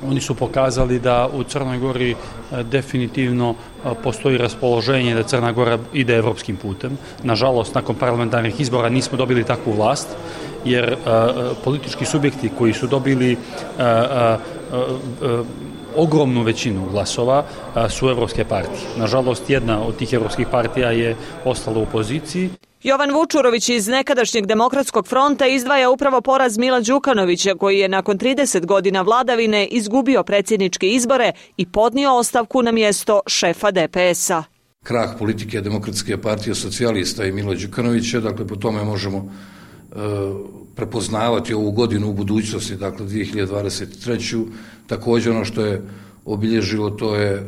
[0.08, 2.16] oni su pokazali da u Crnoj Gori e,
[2.62, 6.98] definitivno e, postoji raspoloženje da Crna Gora ide evropskim putem.
[7.22, 10.08] Nažalost, nakon parlamentarnih izbora nismo dobili takvu vlast,
[10.64, 10.96] jer e,
[11.64, 13.36] politički subjekti koji su dobili
[15.96, 17.44] ogromnu većinu glasova
[17.90, 18.86] su evropske partije.
[18.96, 22.50] Nažalost, jedna od tih evropskih partija je ostala u opoziciji.
[22.82, 28.66] Jovan Vučurović iz nekadašnjeg demokratskog fronta izdvaja upravo poraz Mila Đukanovića koji je nakon 30
[28.66, 34.42] godina vladavine izgubio predsjedničke izbore i podnio ostavku na mjesto šefa DPS-a.
[34.82, 39.94] Krah politike Demokratske partije socijalista i Mila Đukanovića, dakle po tome možemo e,
[40.76, 44.46] prepoznavati ovu godinu u budućnosti, dakle 2023.
[44.90, 45.82] Takođe ono što je
[46.24, 47.40] obilježilo to je e,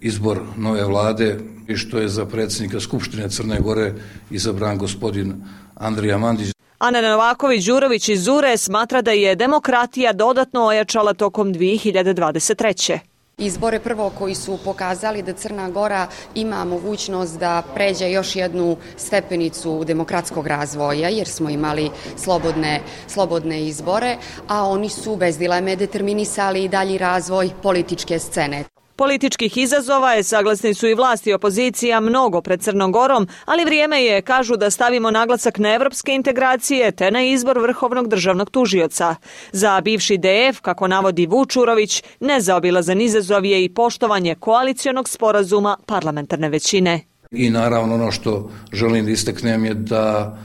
[0.00, 3.92] izbor nove vlade i što je za predsjednika Skupštine Crne Gore
[4.30, 5.34] izabran gospodin
[5.74, 6.52] Andrija Mandić.
[6.78, 13.13] Ana Novaković-Đurović iz Zure smatra da je demokratija dodatno ojačala tokom 2023.
[13.38, 19.84] Izbore prvo koji su pokazali da Crna Gora ima mogućnost da pređe još jednu stepenicu
[19.84, 24.16] demokratskog razvoja jer smo imali slobodne, slobodne izbore,
[24.48, 28.64] a oni su bez dileme determinisali i dalji razvoj političke scene.
[28.96, 34.02] Političkih izazova je, saglasni su i vlasti i opozicija, mnogo pred Crnom Gorom, ali vrijeme
[34.04, 39.14] je, kažu, da stavimo naglasak na evropske integracije te na izbor vrhovnog državnog tužioca.
[39.52, 47.00] Za bivši DF, kako navodi Vučurović, nezaobilazan izazov je i poštovanje koalicijonog sporazuma parlamentarne većine.
[47.30, 50.38] I naravno ono što želim da istaknem je da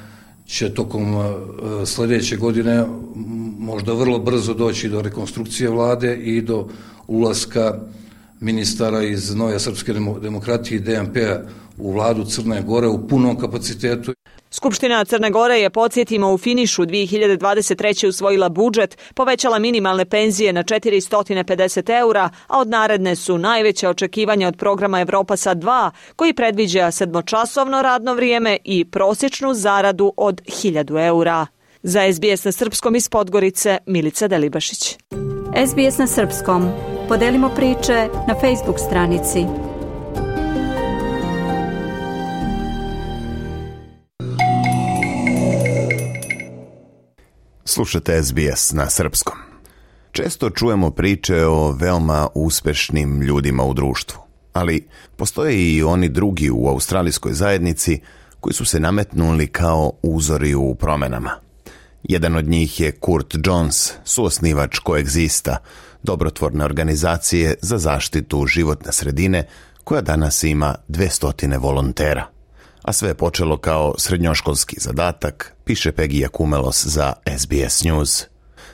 [0.45, 2.85] će tokom e, sljedeće godine
[3.59, 6.67] možda vrlo brzo doći do rekonstrukcije vlade i do
[7.07, 7.79] ulaska
[8.39, 11.39] ministara iz Nove Srpske demokratije i DNP-a
[11.77, 14.13] u vladu Crne Gore u punom kapacitetu.
[14.51, 18.07] Skupština Crne Gore je, podsjetimo, u finišu 2023.
[18.07, 24.57] usvojila budžet, povećala minimalne penzije na 450 eura, a od naredne su najveće očekivanja od
[24.57, 31.45] programa Evropa sa 2, koji predviđa sedmočasovno radno vrijeme i prosječnu zaradu od 1000 eura.
[31.83, 34.97] Za SBS na Srpskom iz Podgorice, Milica Delibašić.
[35.55, 36.69] SBS na Srpskom.
[37.07, 39.45] Podelimo priče na Facebook stranici.
[47.65, 49.37] Slušate SBS na Srpskom.
[50.11, 54.19] Često čujemo priče o veoma uspešnim ljudima u društvu,
[54.53, 54.87] ali
[55.17, 57.99] postoje i oni drugi u australijskoj zajednici
[58.39, 61.31] koji su se nametnuli kao uzori u promenama–
[62.03, 65.57] Jedan od njih je Kurt Jones, suosnivač Koegzista,
[66.03, 69.47] dobrotvorne organizacije za zaštitu životne sredine
[69.83, 72.27] koja danas ima 200 volontera.
[72.81, 78.25] A sve je počelo kao srednjoškolski zadatak, piše Pegija Kumelos za SBS News.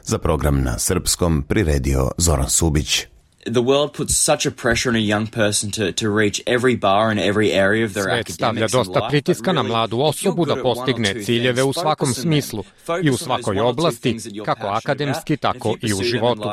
[0.03, 3.05] Za program na srpskom priredio Zoran Subić
[3.45, 7.11] the world puts such a pressure on a young person to, to reach every bar
[7.11, 11.63] in every area of their Svet stavlja dosta pritiska na mladu osobu da postigne ciljeve
[11.63, 12.63] u svakom smislu
[13.03, 16.49] i u svakoj oblasti, kako akademski, tako i u životu.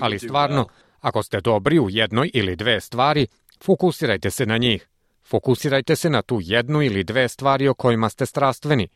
[0.00, 0.66] Ali stvarno,
[1.00, 3.26] ako ste dobri u jednoj ili dve stvari,
[3.64, 4.88] fokusirajte se na njih.
[5.24, 8.88] Fokusirajte se na tu jednu ili dve stvari o kojima ste strastveni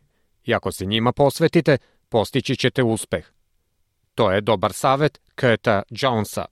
[0.45, 1.79] i ako se njima posvetite,
[2.09, 3.25] postići ćete uspeh.
[4.15, 6.45] To je dobar savet Kurta Jonesa.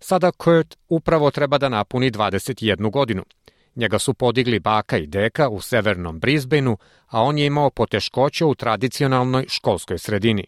[0.00, 3.24] Sada Kurt upravo treba da napuni 21 godinu.
[3.74, 6.76] Njega su podigli baka i deka u severnom Brisbaneu,
[7.06, 10.44] a on je imao poteškoće u tradicionalnoj školskoj sredini.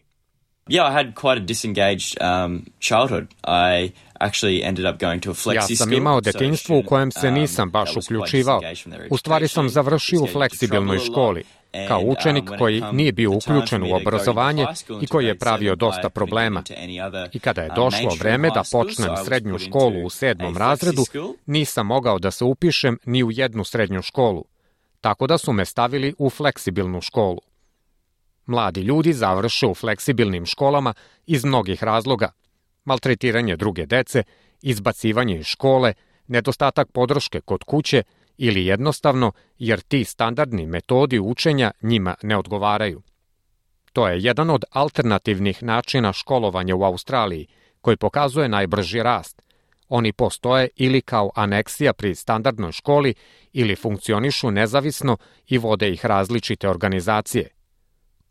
[0.69, 3.27] Yeah, I had quite a disengaged um, childhood.
[3.43, 7.31] I actually ended up going to a flexi Ja sam imao detinjstvo u kojem se
[7.31, 8.61] nisam baš uključivao.
[9.09, 11.43] U stvari sam završio u fleksibilnoj školi,
[11.87, 14.65] kao učenik koji nije bio uključen u obrazovanje
[15.01, 16.63] i koji je pravio dosta problema.
[17.33, 21.03] I kada je došlo vreme da počnem srednju školu u sedmom razredu,
[21.45, 24.45] nisam mogao da se upišem ni u jednu srednju školu.
[25.01, 27.41] Tako da su me stavili u fleksibilnu školu.
[28.45, 30.93] Mladi ljudi završe u fleksibilnim školama
[31.25, 32.31] iz mnogih razloga.
[32.85, 34.23] Maltretiranje druge dece,
[34.61, 35.93] izbacivanje iz škole,
[36.27, 38.03] nedostatak podrške kod kuće
[38.37, 43.01] ili jednostavno jer ti standardni metodi učenja njima ne odgovaraju.
[43.93, 47.47] To je jedan od alternativnih načina školovanja u Australiji,
[47.81, 49.41] koji pokazuje najbrži rast.
[49.89, 53.13] Oni postoje ili kao aneksija pri standardnoj školi
[53.53, 55.17] ili funkcionišu nezavisno
[55.47, 57.49] i vode ih različite organizacije–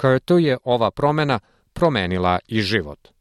[0.03, 1.41] Kurtu je ova promena
[1.73, 3.12] promenila i život.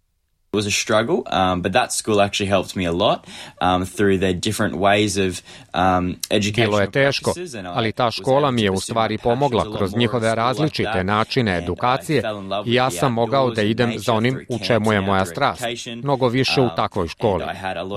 [0.54, 3.26] It was a struggle, um, but that school actually helped me a lot
[3.62, 5.42] um, through their different ways of
[5.74, 6.16] um,
[6.56, 7.34] Bilo je teško,
[7.74, 12.24] ali ta škola mi je u stvari pomogla kroz njihove različite načine edukacije
[12.66, 15.64] i ja sam mogao da idem za onim u čemu je moja strast,
[16.04, 17.44] mnogo više u takvoj školi.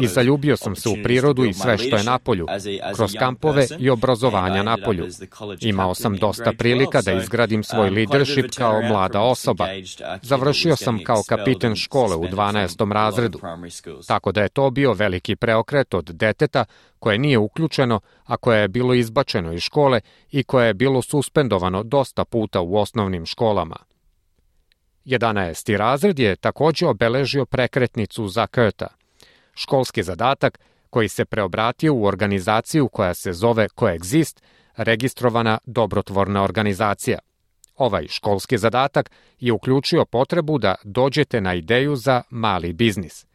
[0.03, 2.47] I zaljubio sam se u prirodu i sve što je napolju,
[2.95, 5.07] kroz kampove i obrazovanja napolju.
[5.61, 9.69] Imao sam dosta prilika da izgradim svoj leadership kao mlada osoba.
[10.23, 12.93] Završio sam kao kapiten škole u 12.
[12.93, 13.41] razredu,
[14.07, 16.65] tako da je to bio veliki preokret od deteta
[16.99, 21.83] koje nije uključeno, a koje je bilo izbačeno iz škole i koje je bilo suspendovano
[21.83, 23.77] dosta puta u osnovnim školama.
[25.05, 25.77] 11.
[25.77, 28.87] razred je takođe obeležio prekretnicu za Kurta.
[29.55, 30.59] Školski zadatak
[30.91, 34.43] koji se preobratio u organizaciju koja se zove Coexist,
[34.77, 37.19] registrovana dobrotvorna organizacija–
[37.77, 39.11] Ovaj školski zadatak
[39.41, 43.27] je uključio potrebu da dođete na ideju za mali biznis.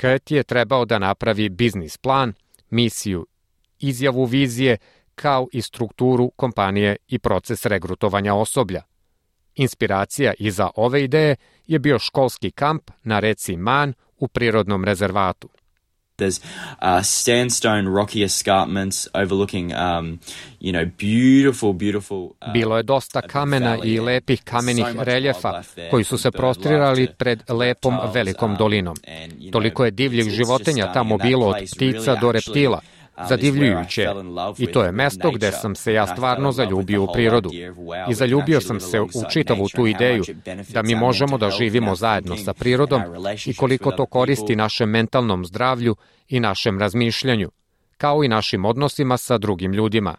[0.00, 2.32] Kurt je trebao da napravi biznis plan,
[2.70, 3.26] misiju,
[3.78, 4.76] izjavu vizije,
[5.14, 8.82] kao i strukturu kompanije i proces regrutovanja osoblja.
[9.54, 15.48] Inspiracija iza ove ideje je bio školski kamp na reci Man u prirodnom rezervatu.
[16.22, 16.40] There's
[16.82, 20.18] uh, sandstone rocky escarpments overlooking, um,
[20.60, 22.18] you know, beautiful, beautiful...
[22.40, 27.98] Uh, Bilo je dosta kamena i lepih kamenih reljefa koji su se prostrirali pred lepom
[28.14, 28.96] velikom dolinom.
[29.52, 32.80] Toliko je divljih životinja tamo bilo od ptica do reptila–
[33.28, 34.08] zadivljujuće
[34.58, 37.50] i to je mesto gde sam se ja stvarno zaljubio u prirodu.
[38.08, 40.24] I zaljubio sam se u čitavu tu ideju
[40.68, 43.02] da mi možemo da živimo zajedno sa prirodom
[43.46, 45.96] i koliko to koristi našem mentalnom zdravlju
[46.28, 47.50] i našem razmišljanju,
[47.96, 50.14] kao i našim odnosima sa drugim ljudima.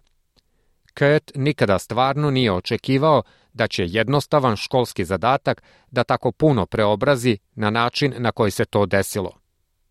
[0.97, 3.23] Kurt nikada stvarno nije očekivao
[3.53, 8.85] da će jednostavan školski zadatak da tako puno preobrazi na način na koji se to
[8.85, 9.31] desilo.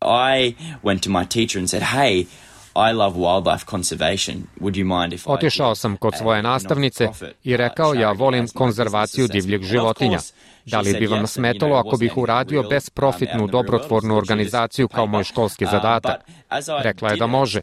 [0.03, 2.25] I went to my teacher and said, hey,
[2.75, 4.37] I love wildlife conservation.
[4.61, 7.09] Would you mind if Otišao sam kod svoje nastavnice
[7.45, 10.19] i rekao ja volim konzervaciju divljeg životinja.
[10.67, 16.21] Da li bi vam smetalo ako bih uradio besprofitnu dobrotvornu organizaciju kao moj školski zadatak?
[16.83, 17.61] Rekla je da može.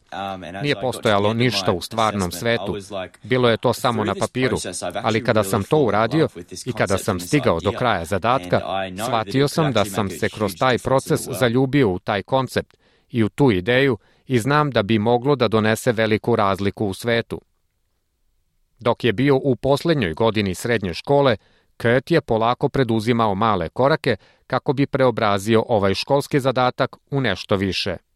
[0.62, 2.78] Nije postojalo ništa u stvarnom svetu.
[3.24, 4.58] Bilo je to samo na papiru.
[5.04, 6.28] Ali kada sam to uradio
[6.66, 8.62] i kada sam stigao do kraja zadatka,
[9.06, 12.78] shvatio sam da sam se kroz taj proces zaljubio u taj koncept
[13.12, 13.98] i u tu ideju
[14.30, 17.42] i znam da bi moglo da donese veliku razliku u svetu.
[18.80, 21.38] Dok je bio u poslednjoj godini srednje škole,
[21.82, 24.16] Kurt je polako preduzimao male korake
[24.48, 27.98] kako bi preobrazio ovaj školski zadatak u nešto više–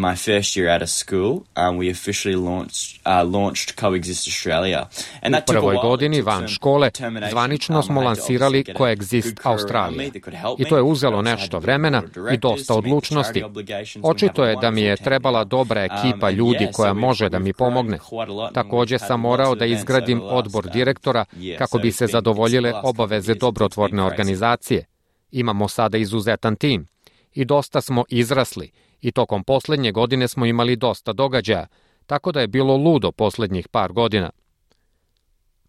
[0.00, 4.88] my first year out of school, um, we officially launched, uh, launched Coexist Australia.
[5.22, 6.90] And that U prvoj godini van škole
[7.30, 10.10] zvanično smo lansirali Coexist Australia.
[10.58, 13.44] I to je uzelo nešto vremena i dosta odlučnosti.
[14.02, 17.98] Očito je da mi je trebala dobra um, ekipa ljudi koja može da mi pomogne.
[18.54, 21.24] Takođe sam morao da izgradim odbor direktora
[21.58, 24.84] kako bi se zadovoljile obaveze dobrotvorne organizacije.
[25.30, 26.86] Imamo sada izuzetan tim
[27.34, 28.70] i dosta smo izrasli–
[29.06, 31.66] i tokom poslednje godine smo imali dosta događaja,
[32.06, 34.30] tako da je bilo ludo poslednjih par godina.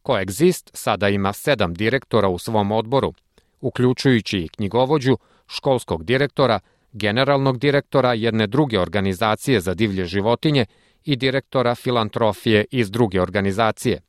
[0.04, 3.14] Coexist sada ima sedam direktora u svom odboru,
[3.62, 5.18] uključujući i knjigovođu,
[5.48, 6.60] školskog direktora,
[6.92, 10.66] generalnog direktora jedne druge organizacije za divlje životinje
[11.04, 14.02] i direktora filantrofije iz druge organizacije.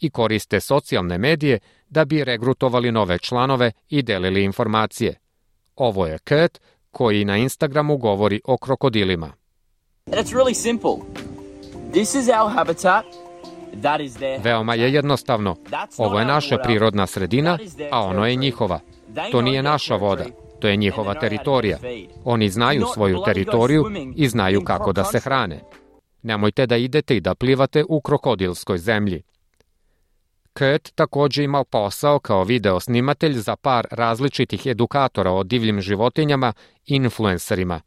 [0.00, 1.58] I koriste socijalne medije
[1.88, 5.14] da bi regrutovali nove članove i delili informacije.
[5.76, 6.60] Ovo je Kurt
[6.94, 9.32] koji na Instagramu govori o krokodilima.
[14.42, 15.56] Veoma je jednostavno.
[15.98, 17.58] Ovo je naša prirodna sredina,
[17.90, 18.80] a ono je njihova.
[19.32, 20.24] To nije naša voda,
[20.60, 21.78] to je njihova teritorija.
[22.24, 23.84] Oni znaju svoju teritoriju
[24.16, 25.60] i znaju kako da se hrane.
[26.22, 29.22] Nemojte da idete i da plivate u krokodilskoj zemlji.
[30.58, 36.52] Kurt takođe ima posao kao video snimatelj za par različitih edukatora o divljim životinjama
[36.86, 37.80] i influencerima.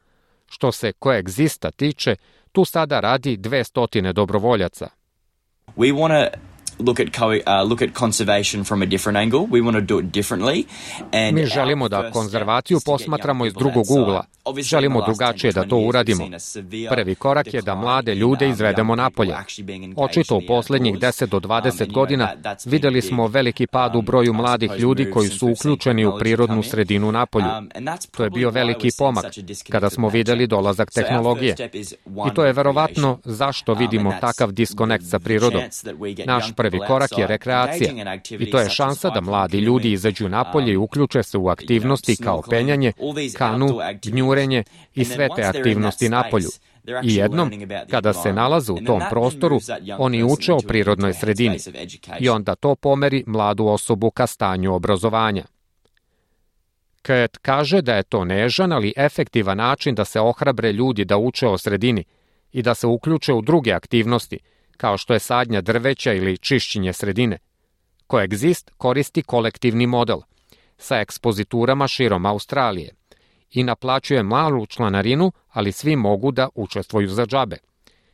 [0.49, 2.15] Što se koegzista tiče,
[2.51, 4.89] tu sada radi 200 dobrovoljaca.
[5.78, 6.39] We want to
[6.80, 9.39] look at co- uh, look at conservation from a different angle.
[9.39, 10.63] We want to do it differently.
[11.11, 14.25] And Mi želimo da konzervaciju posmatramo iz drugog ugla.
[14.61, 16.30] Želimo drugačije da to uradimo.
[16.89, 19.36] Prvi korak je da mlade ljude izvedemo napolje.
[19.95, 22.34] Očito u poslednjih 10 do 20 godina
[22.65, 27.47] videli smo veliki pad u broju mladih ljudi koji su uključeni u prirodnu sredinu napolju.
[28.11, 29.25] To je bio veliki pomak
[29.69, 31.55] kada smo videli dolazak tehnologije.
[32.05, 35.61] I to je verovatno zašto vidimo takav diskonekt sa prirodom.
[36.25, 38.15] Naš prvi korak je rekreacija.
[38.39, 42.41] i to je šansa da mladi ljudi izađu napolje i uključe se u aktivnosti kao
[42.49, 42.93] penjanje,
[43.38, 44.63] kanu, gnjure kurenje
[44.95, 46.49] i sve te aktivnosti na polju.
[47.03, 47.51] I jednom,
[47.91, 49.59] kada se nalaze u tom prostoru,
[49.97, 51.57] oni uče o prirodnoj sredini.
[52.20, 55.43] i onda to pomeri mladu osobu ka stanju obrazovanja.
[57.01, 61.47] Ket kaže da je to nežan, ali efektivan način da se ohrabre ljudi da uče
[61.47, 62.03] o sredini
[62.51, 64.39] i da se uključe u druge aktivnosti,
[64.78, 67.38] kao što je sadnja drveća ili čišćenje sredine.
[68.07, 70.19] Koegzist koristi kolektivni model
[70.78, 72.93] sa ekspoziturama širom Australije–
[73.51, 77.57] i naplaćuje malu članarinu, ali svi mogu da učestvuju za džabe.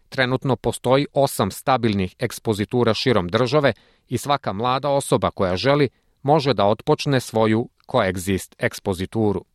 [0.10, 3.74] Trenutno postoji osam stabilnih ekspozitura širom države
[4.10, 5.90] i svaka mlada osoba koja želi
[6.22, 9.46] može da otpočne svoju koegzist ekspozituru.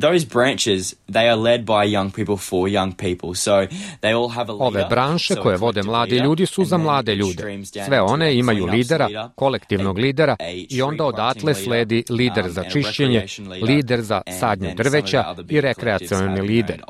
[0.00, 3.34] Those branches, they are led by young people for young people.
[3.34, 3.66] So
[4.00, 4.66] they all have a leader.
[4.66, 7.64] Ove branše koje vode mladi ljudi su za mlade ljude.
[7.86, 10.36] Sve one imaju lidera, kolektivnog lidera
[10.68, 13.26] i onda odatle sledi lider za čišćenje,
[13.62, 16.82] lider za sadnju drveća i rekreacioni lider.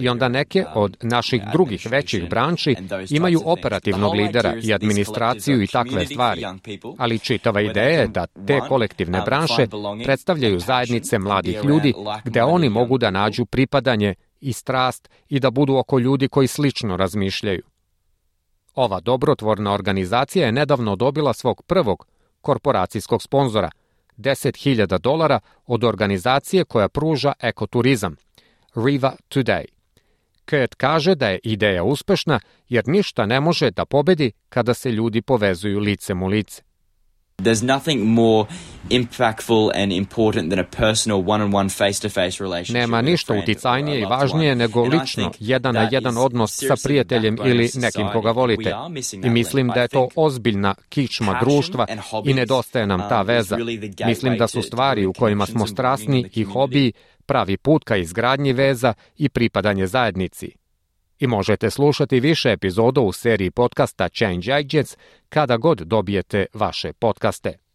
[0.00, 2.76] I onda neke od naših drugih većih branči
[3.10, 6.44] imaju operativnog lidera i administraciju i takve stvari.
[6.98, 9.66] Ali čitava ideja je da te kolektivne branše
[10.04, 11.92] predstavljaju zajednice mladih ljudi
[12.26, 16.96] gde oni mogu da nađu pripadanje i strast i da budu oko ljudi koji slično
[16.96, 17.62] razmišljaju.
[18.74, 22.06] Ova dobrotvorna organizacija je nedavno dobila svog prvog
[22.40, 23.70] korporacijskog sponzora,
[24.16, 28.16] 10.000 dolara od organizacije koja pruža ekoturizam,
[28.74, 29.64] Riva Today.
[30.50, 35.22] Kurt kaže da je ideja uspešna jer ništa ne može da pobedi kada se ljudi
[35.22, 36.62] povezuju licem u lice.
[37.42, 38.46] There's nothing more
[38.90, 42.74] impactful and important than a personal one-on-one face-to-face relationship.
[42.74, 48.08] Nema ništa uticajnije i važnije nego lično, jedan na jedan odnos sa prijateljem ili nekim
[48.12, 48.74] koga volite.
[49.24, 51.86] I mislim da je to ozbiljna kičma društva
[52.24, 53.58] i nedostaje nam ta veza.
[54.06, 56.92] Mislim da su stvari u kojima smo strasni i hobiji
[57.26, 60.52] pravi put ka izgradnji veza i pripadanje zajednici.
[61.18, 64.96] I možete slušati više epizoda u seriji podcasta Change Agents
[65.28, 67.66] kada god dobijete vaše podcaste.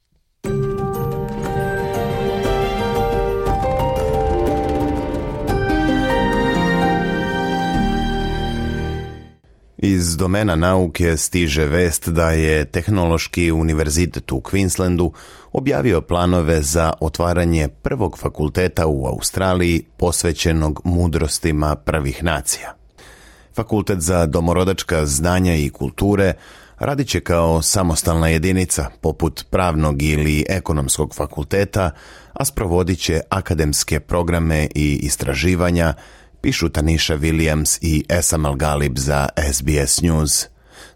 [9.84, 15.12] Iz domena nauke stiže vest da je Tehnološki univerzitet u Queenslandu
[15.52, 22.76] objavio planove za otvaranje prvog fakulteta u Australiji posvećenog mudrostima prvih nacija.
[23.56, 26.34] Fakultet za domorodačka znanja i kulture
[26.82, 31.92] radit će kao samostalna jedinica, poput pravnog ili ekonomskog fakulteta,
[32.34, 35.94] a sprovodit će akademske programe i istraživanja,
[36.42, 40.48] pišu Tanisha Williams i Esamal Galib za SBS News.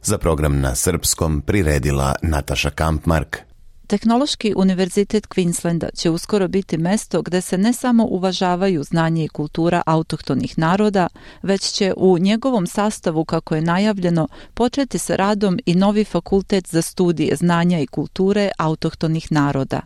[0.02, 3.55] Za program na srpskom priredila Nataša Kampmark.
[3.88, 9.82] Tehnološki univerzitet Queenslanda će uskoro biti mesto gde se ne samo uvažavaju znanje i kultura
[9.86, 11.08] autohtonih naroda,
[11.42, 16.82] već će u njegovom sastavu, kako je najavljeno, početi sa radom i novi fakultet za
[16.82, 19.82] studije znanja i kulture autohtonih naroda.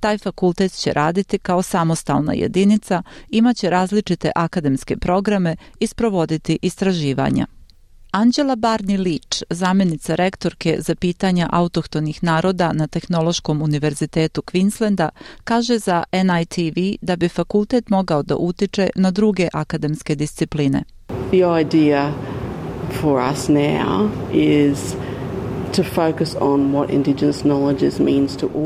[0.00, 7.46] Taj fakultet će raditi kao samostalna jedinica, imaće različite akademske programe i sprovoditi istraživanja.
[8.14, 15.08] Anđela Barni Lič, zamenica rektorke za pitanja autohtonih naroda na Tehnološkom univerzitetu Queenslanda,
[15.44, 20.82] kaže za NITV da bi fakultet mogao da utiče na druge akademske discipline.
[21.08, 22.12] The idea
[23.00, 24.78] for us now is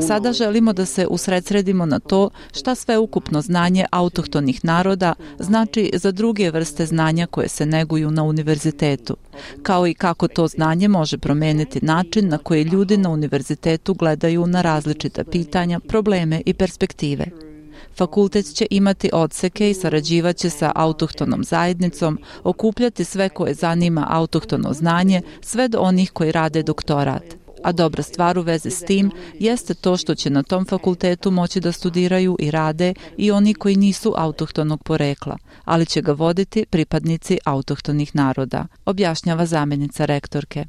[0.07, 6.11] Sada želimo da se usredsredimo na to šta sve ukupno znanje autohtonih naroda znači za
[6.11, 9.17] druge vrste znanja koje se neguju na univerzitetu,
[9.63, 14.61] kao i kako to znanje može promeniti način na koji ljudi na univerzitetu gledaju na
[14.61, 17.48] različita pitanja, probleme i perspektive.
[17.97, 25.21] Fakultet će imati odseke i sarađivaće sa autohtonom zajednicom, okupljati sve koje zanima autohtono znanje,
[25.41, 27.23] sve do onih koji rade doktorat.
[27.63, 31.59] A dobra stvar u vezi s tim jeste to što će na tom fakultetu moći
[31.59, 37.37] da studiraju i rade i oni koji nisu autohtonog porekla, ali će ga voditi pripadnici
[37.45, 40.65] autohtonih naroda, objašnjava zamjenica rektorke.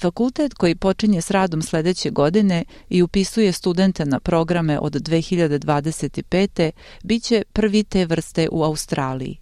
[0.00, 6.70] Fakultet koji počinje s radom sledeće godine i upisuje studente na programe od 2025.
[7.02, 9.38] biće prvi te vrste u Australiji.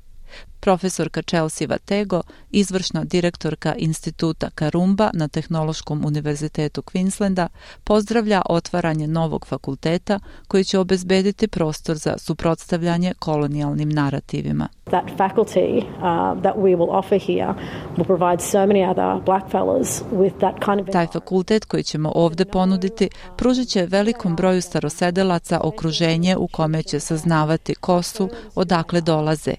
[0.61, 7.49] Profesorka Chelsea Vatego, izvršna direktorka instituta Karumba na Tehnološkom univerzitetu Queenslanda,
[7.85, 14.69] pozdravlja otvaranje novog fakulteta koji će obezbediti prostor za suprotstavljanje kolonijalnim narativima.
[14.95, 17.55] That faculty uh, that we will offer here
[17.97, 22.13] will provide so many other black fellows with that kind of Taj fakultet koji ćemo
[22.15, 29.01] ovde ponuditi pružit će velikom broju starosedelaca okruženje u kome će saznavati ko su, odakle
[29.01, 29.55] dolaze,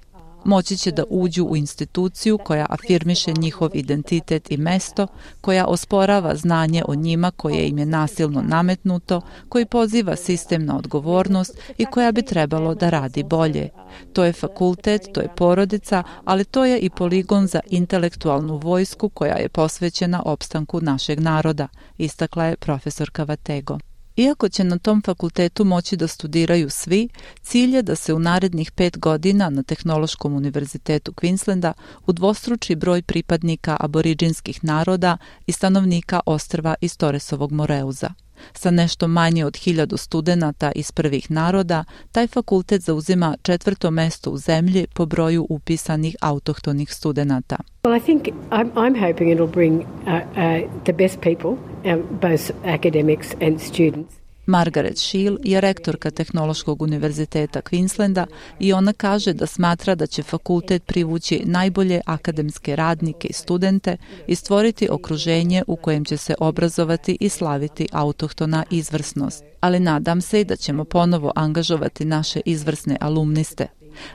[0.46, 5.08] moći će da uđu u instituciju koja afirmiše njihov identitet i mesto,
[5.42, 11.58] koja osporava znanje o njima koje im je nasilno nametnuto, koji poziva sistem na odgovornost
[11.78, 13.70] i koja bi trebalo da radi bolje.
[14.14, 19.36] To je fakultet, to je porodica, ali to je i poligon za intelektualnu vojsku koja
[19.36, 21.68] je posvećena opstanku našeg naroda,
[21.98, 23.78] istakla je profesorka Vatego.
[24.16, 27.10] Iako će na tom fakultetu moći da studiraju svi,
[27.42, 31.74] cilj je da se u narednih pet godina na Tehnološkom univerzitetu Queenslanda
[32.06, 38.25] udvostruči broj pripadnika aboriđinskih naroda i stanovnika ostrva iz Toresovog Moreuza.
[38.54, 44.38] Sa nešto manje od hiljadu studenta iz prvih naroda, taj fakultet zauzima četvrto mesto u
[44.38, 47.58] zemlji po broju upisanih autohtonih studenta.
[47.84, 51.52] Well, I think I'm, I'm hoping it'll bring uh, uh, the best people,
[51.86, 54.25] um, both academics and students.
[54.46, 58.26] Margaret Shield je rektorka Tehnološkog univerziteta Queenslanda
[58.60, 64.36] i ona kaže da smatra da će fakultet privući najbolje akademske radnike i studente i
[64.36, 69.44] stvoriti okruženje u kojem će se obrazovati i slaviti autohtona izvrsnost.
[69.60, 73.68] Ali nadam se i da ćemo ponovo angažovati naše izvrsne alumniste.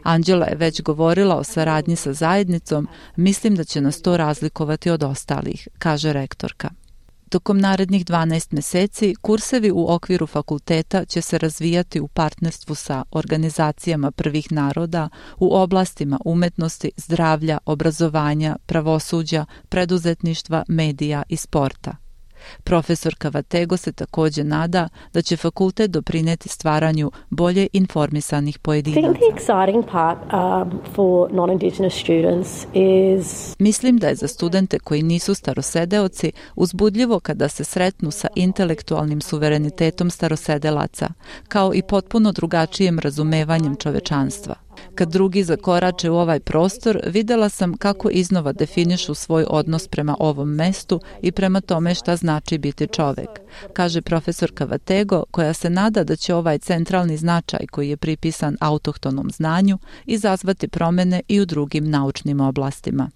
[0.03, 5.03] Anđela je već govorila o saradnji sa zajednicom, mislim da će nas to razlikovati od
[5.03, 6.70] ostalih, kaže rektorka.
[7.31, 14.11] Tokom narednih 12 meseci kursevi u okviru fakulteta će se razvijati u partnerstvu sa organizacijama
[14.11, 15.09] prvih naroda
[15.39, 21.97] u oblastima umetnosti, zdravlja, obrazovanja, pravosuđa, preduzetništva, medija i sporta.
[22.64, 29.09] Profesorka Vatego se takođe nada da će fakultet doprineti stvaranju bolje informisanih pojedinaca.
[29.09, 29.16] Um,
[33.59, 40.11] Mislim da je za studente koji nisu starosedeoci uzbudljivo kada se sretnu sa intelektualnim suverenitetom
[40.11, 41.09] starosedelaca,
[41.49, 44.55] kao i potpuno drugačijem razumevanjem čovečanstva.
[45.01, 50.49] Kad drugi zakorače u ovaj prostor, videla sam kako iznova definišu svoj odnos prema ovom
[50.49, 53.29] mestu i prema tome šta znači biti čovek,
[53.73, 59.31] kaže profesorka Vatego, koja se nada da će ovaj centralni značaj koji je pripisan autohtonom
[59.31, 63.11] znanju izazvati promene i u drugim naučnim oblastima.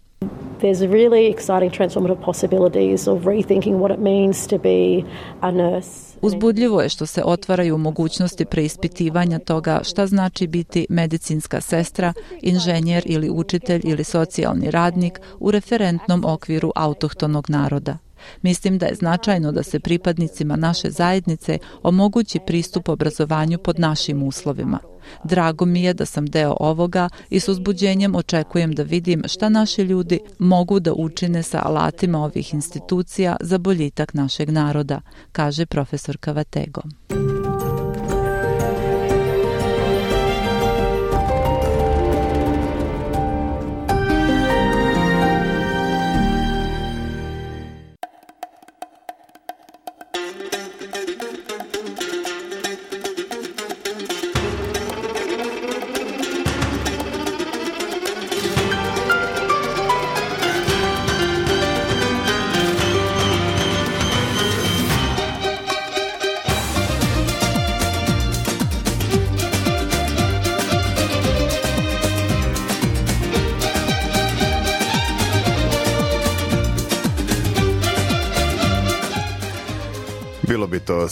[0.61, 5.03] There's really exciting transformative possibilities of rethinking what it means to be
[5.41, 12.13] a nurse Uzbudljivo je što se otvaraju mogućnosti preispitivanja toga šta znači biti medicinska sestra,
[12.43, 18.04] inženjer ili učitelj ili socijalni radnik u referentnom okviru autohtonog naroda.
[18.43, 24.79] Mislim da je značajno da se pripadnicima naše zajednice omogući pristup obrazovanju pod našim uslovima.
[25.25, 29.83] Drago mi je da sam deo ovoga i s uzbuđenjem očekujem da vidim šta naši
[29.83, 35.01] ljudi mogu da učine sa alatima ovih institucija za boljitak našeg naroda,
[35.33, 36.83] kaže profesor Kavatego.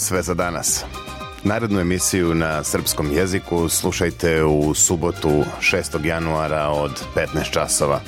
[0.02, 0.84] Sve za danas.
[1.44, 6.04] Narednu emisiju na srpskom jeziku slušajte u subotu 6.
[6.04, 8.00] januara od 15 časova.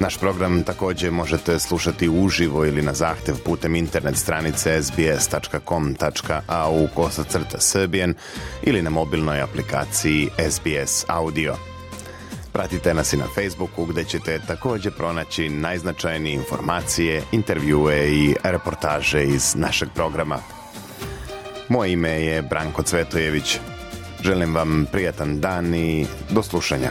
[0.00, 5.28] Naš program takođe možete slušati uživo ili na zahtev putem internet stranice sbs.com.au
[6.94, 8.14] kosacrta srbijen
[8.62, 11.56] ili na mobilnoj aplikaciji SBS Audio.
[12.52, 19.54] Pratite nas i na Facebooku gde ćete takođe pronaći najznačajnije informacije, intervjue i reportaže iz
[19.54, 20.38] našeg programa.
[21.72, 23.58] Moje ime je Branko Cvetojević.
[24.24, 26.90] Želim vam prijatan dan i do slušanja.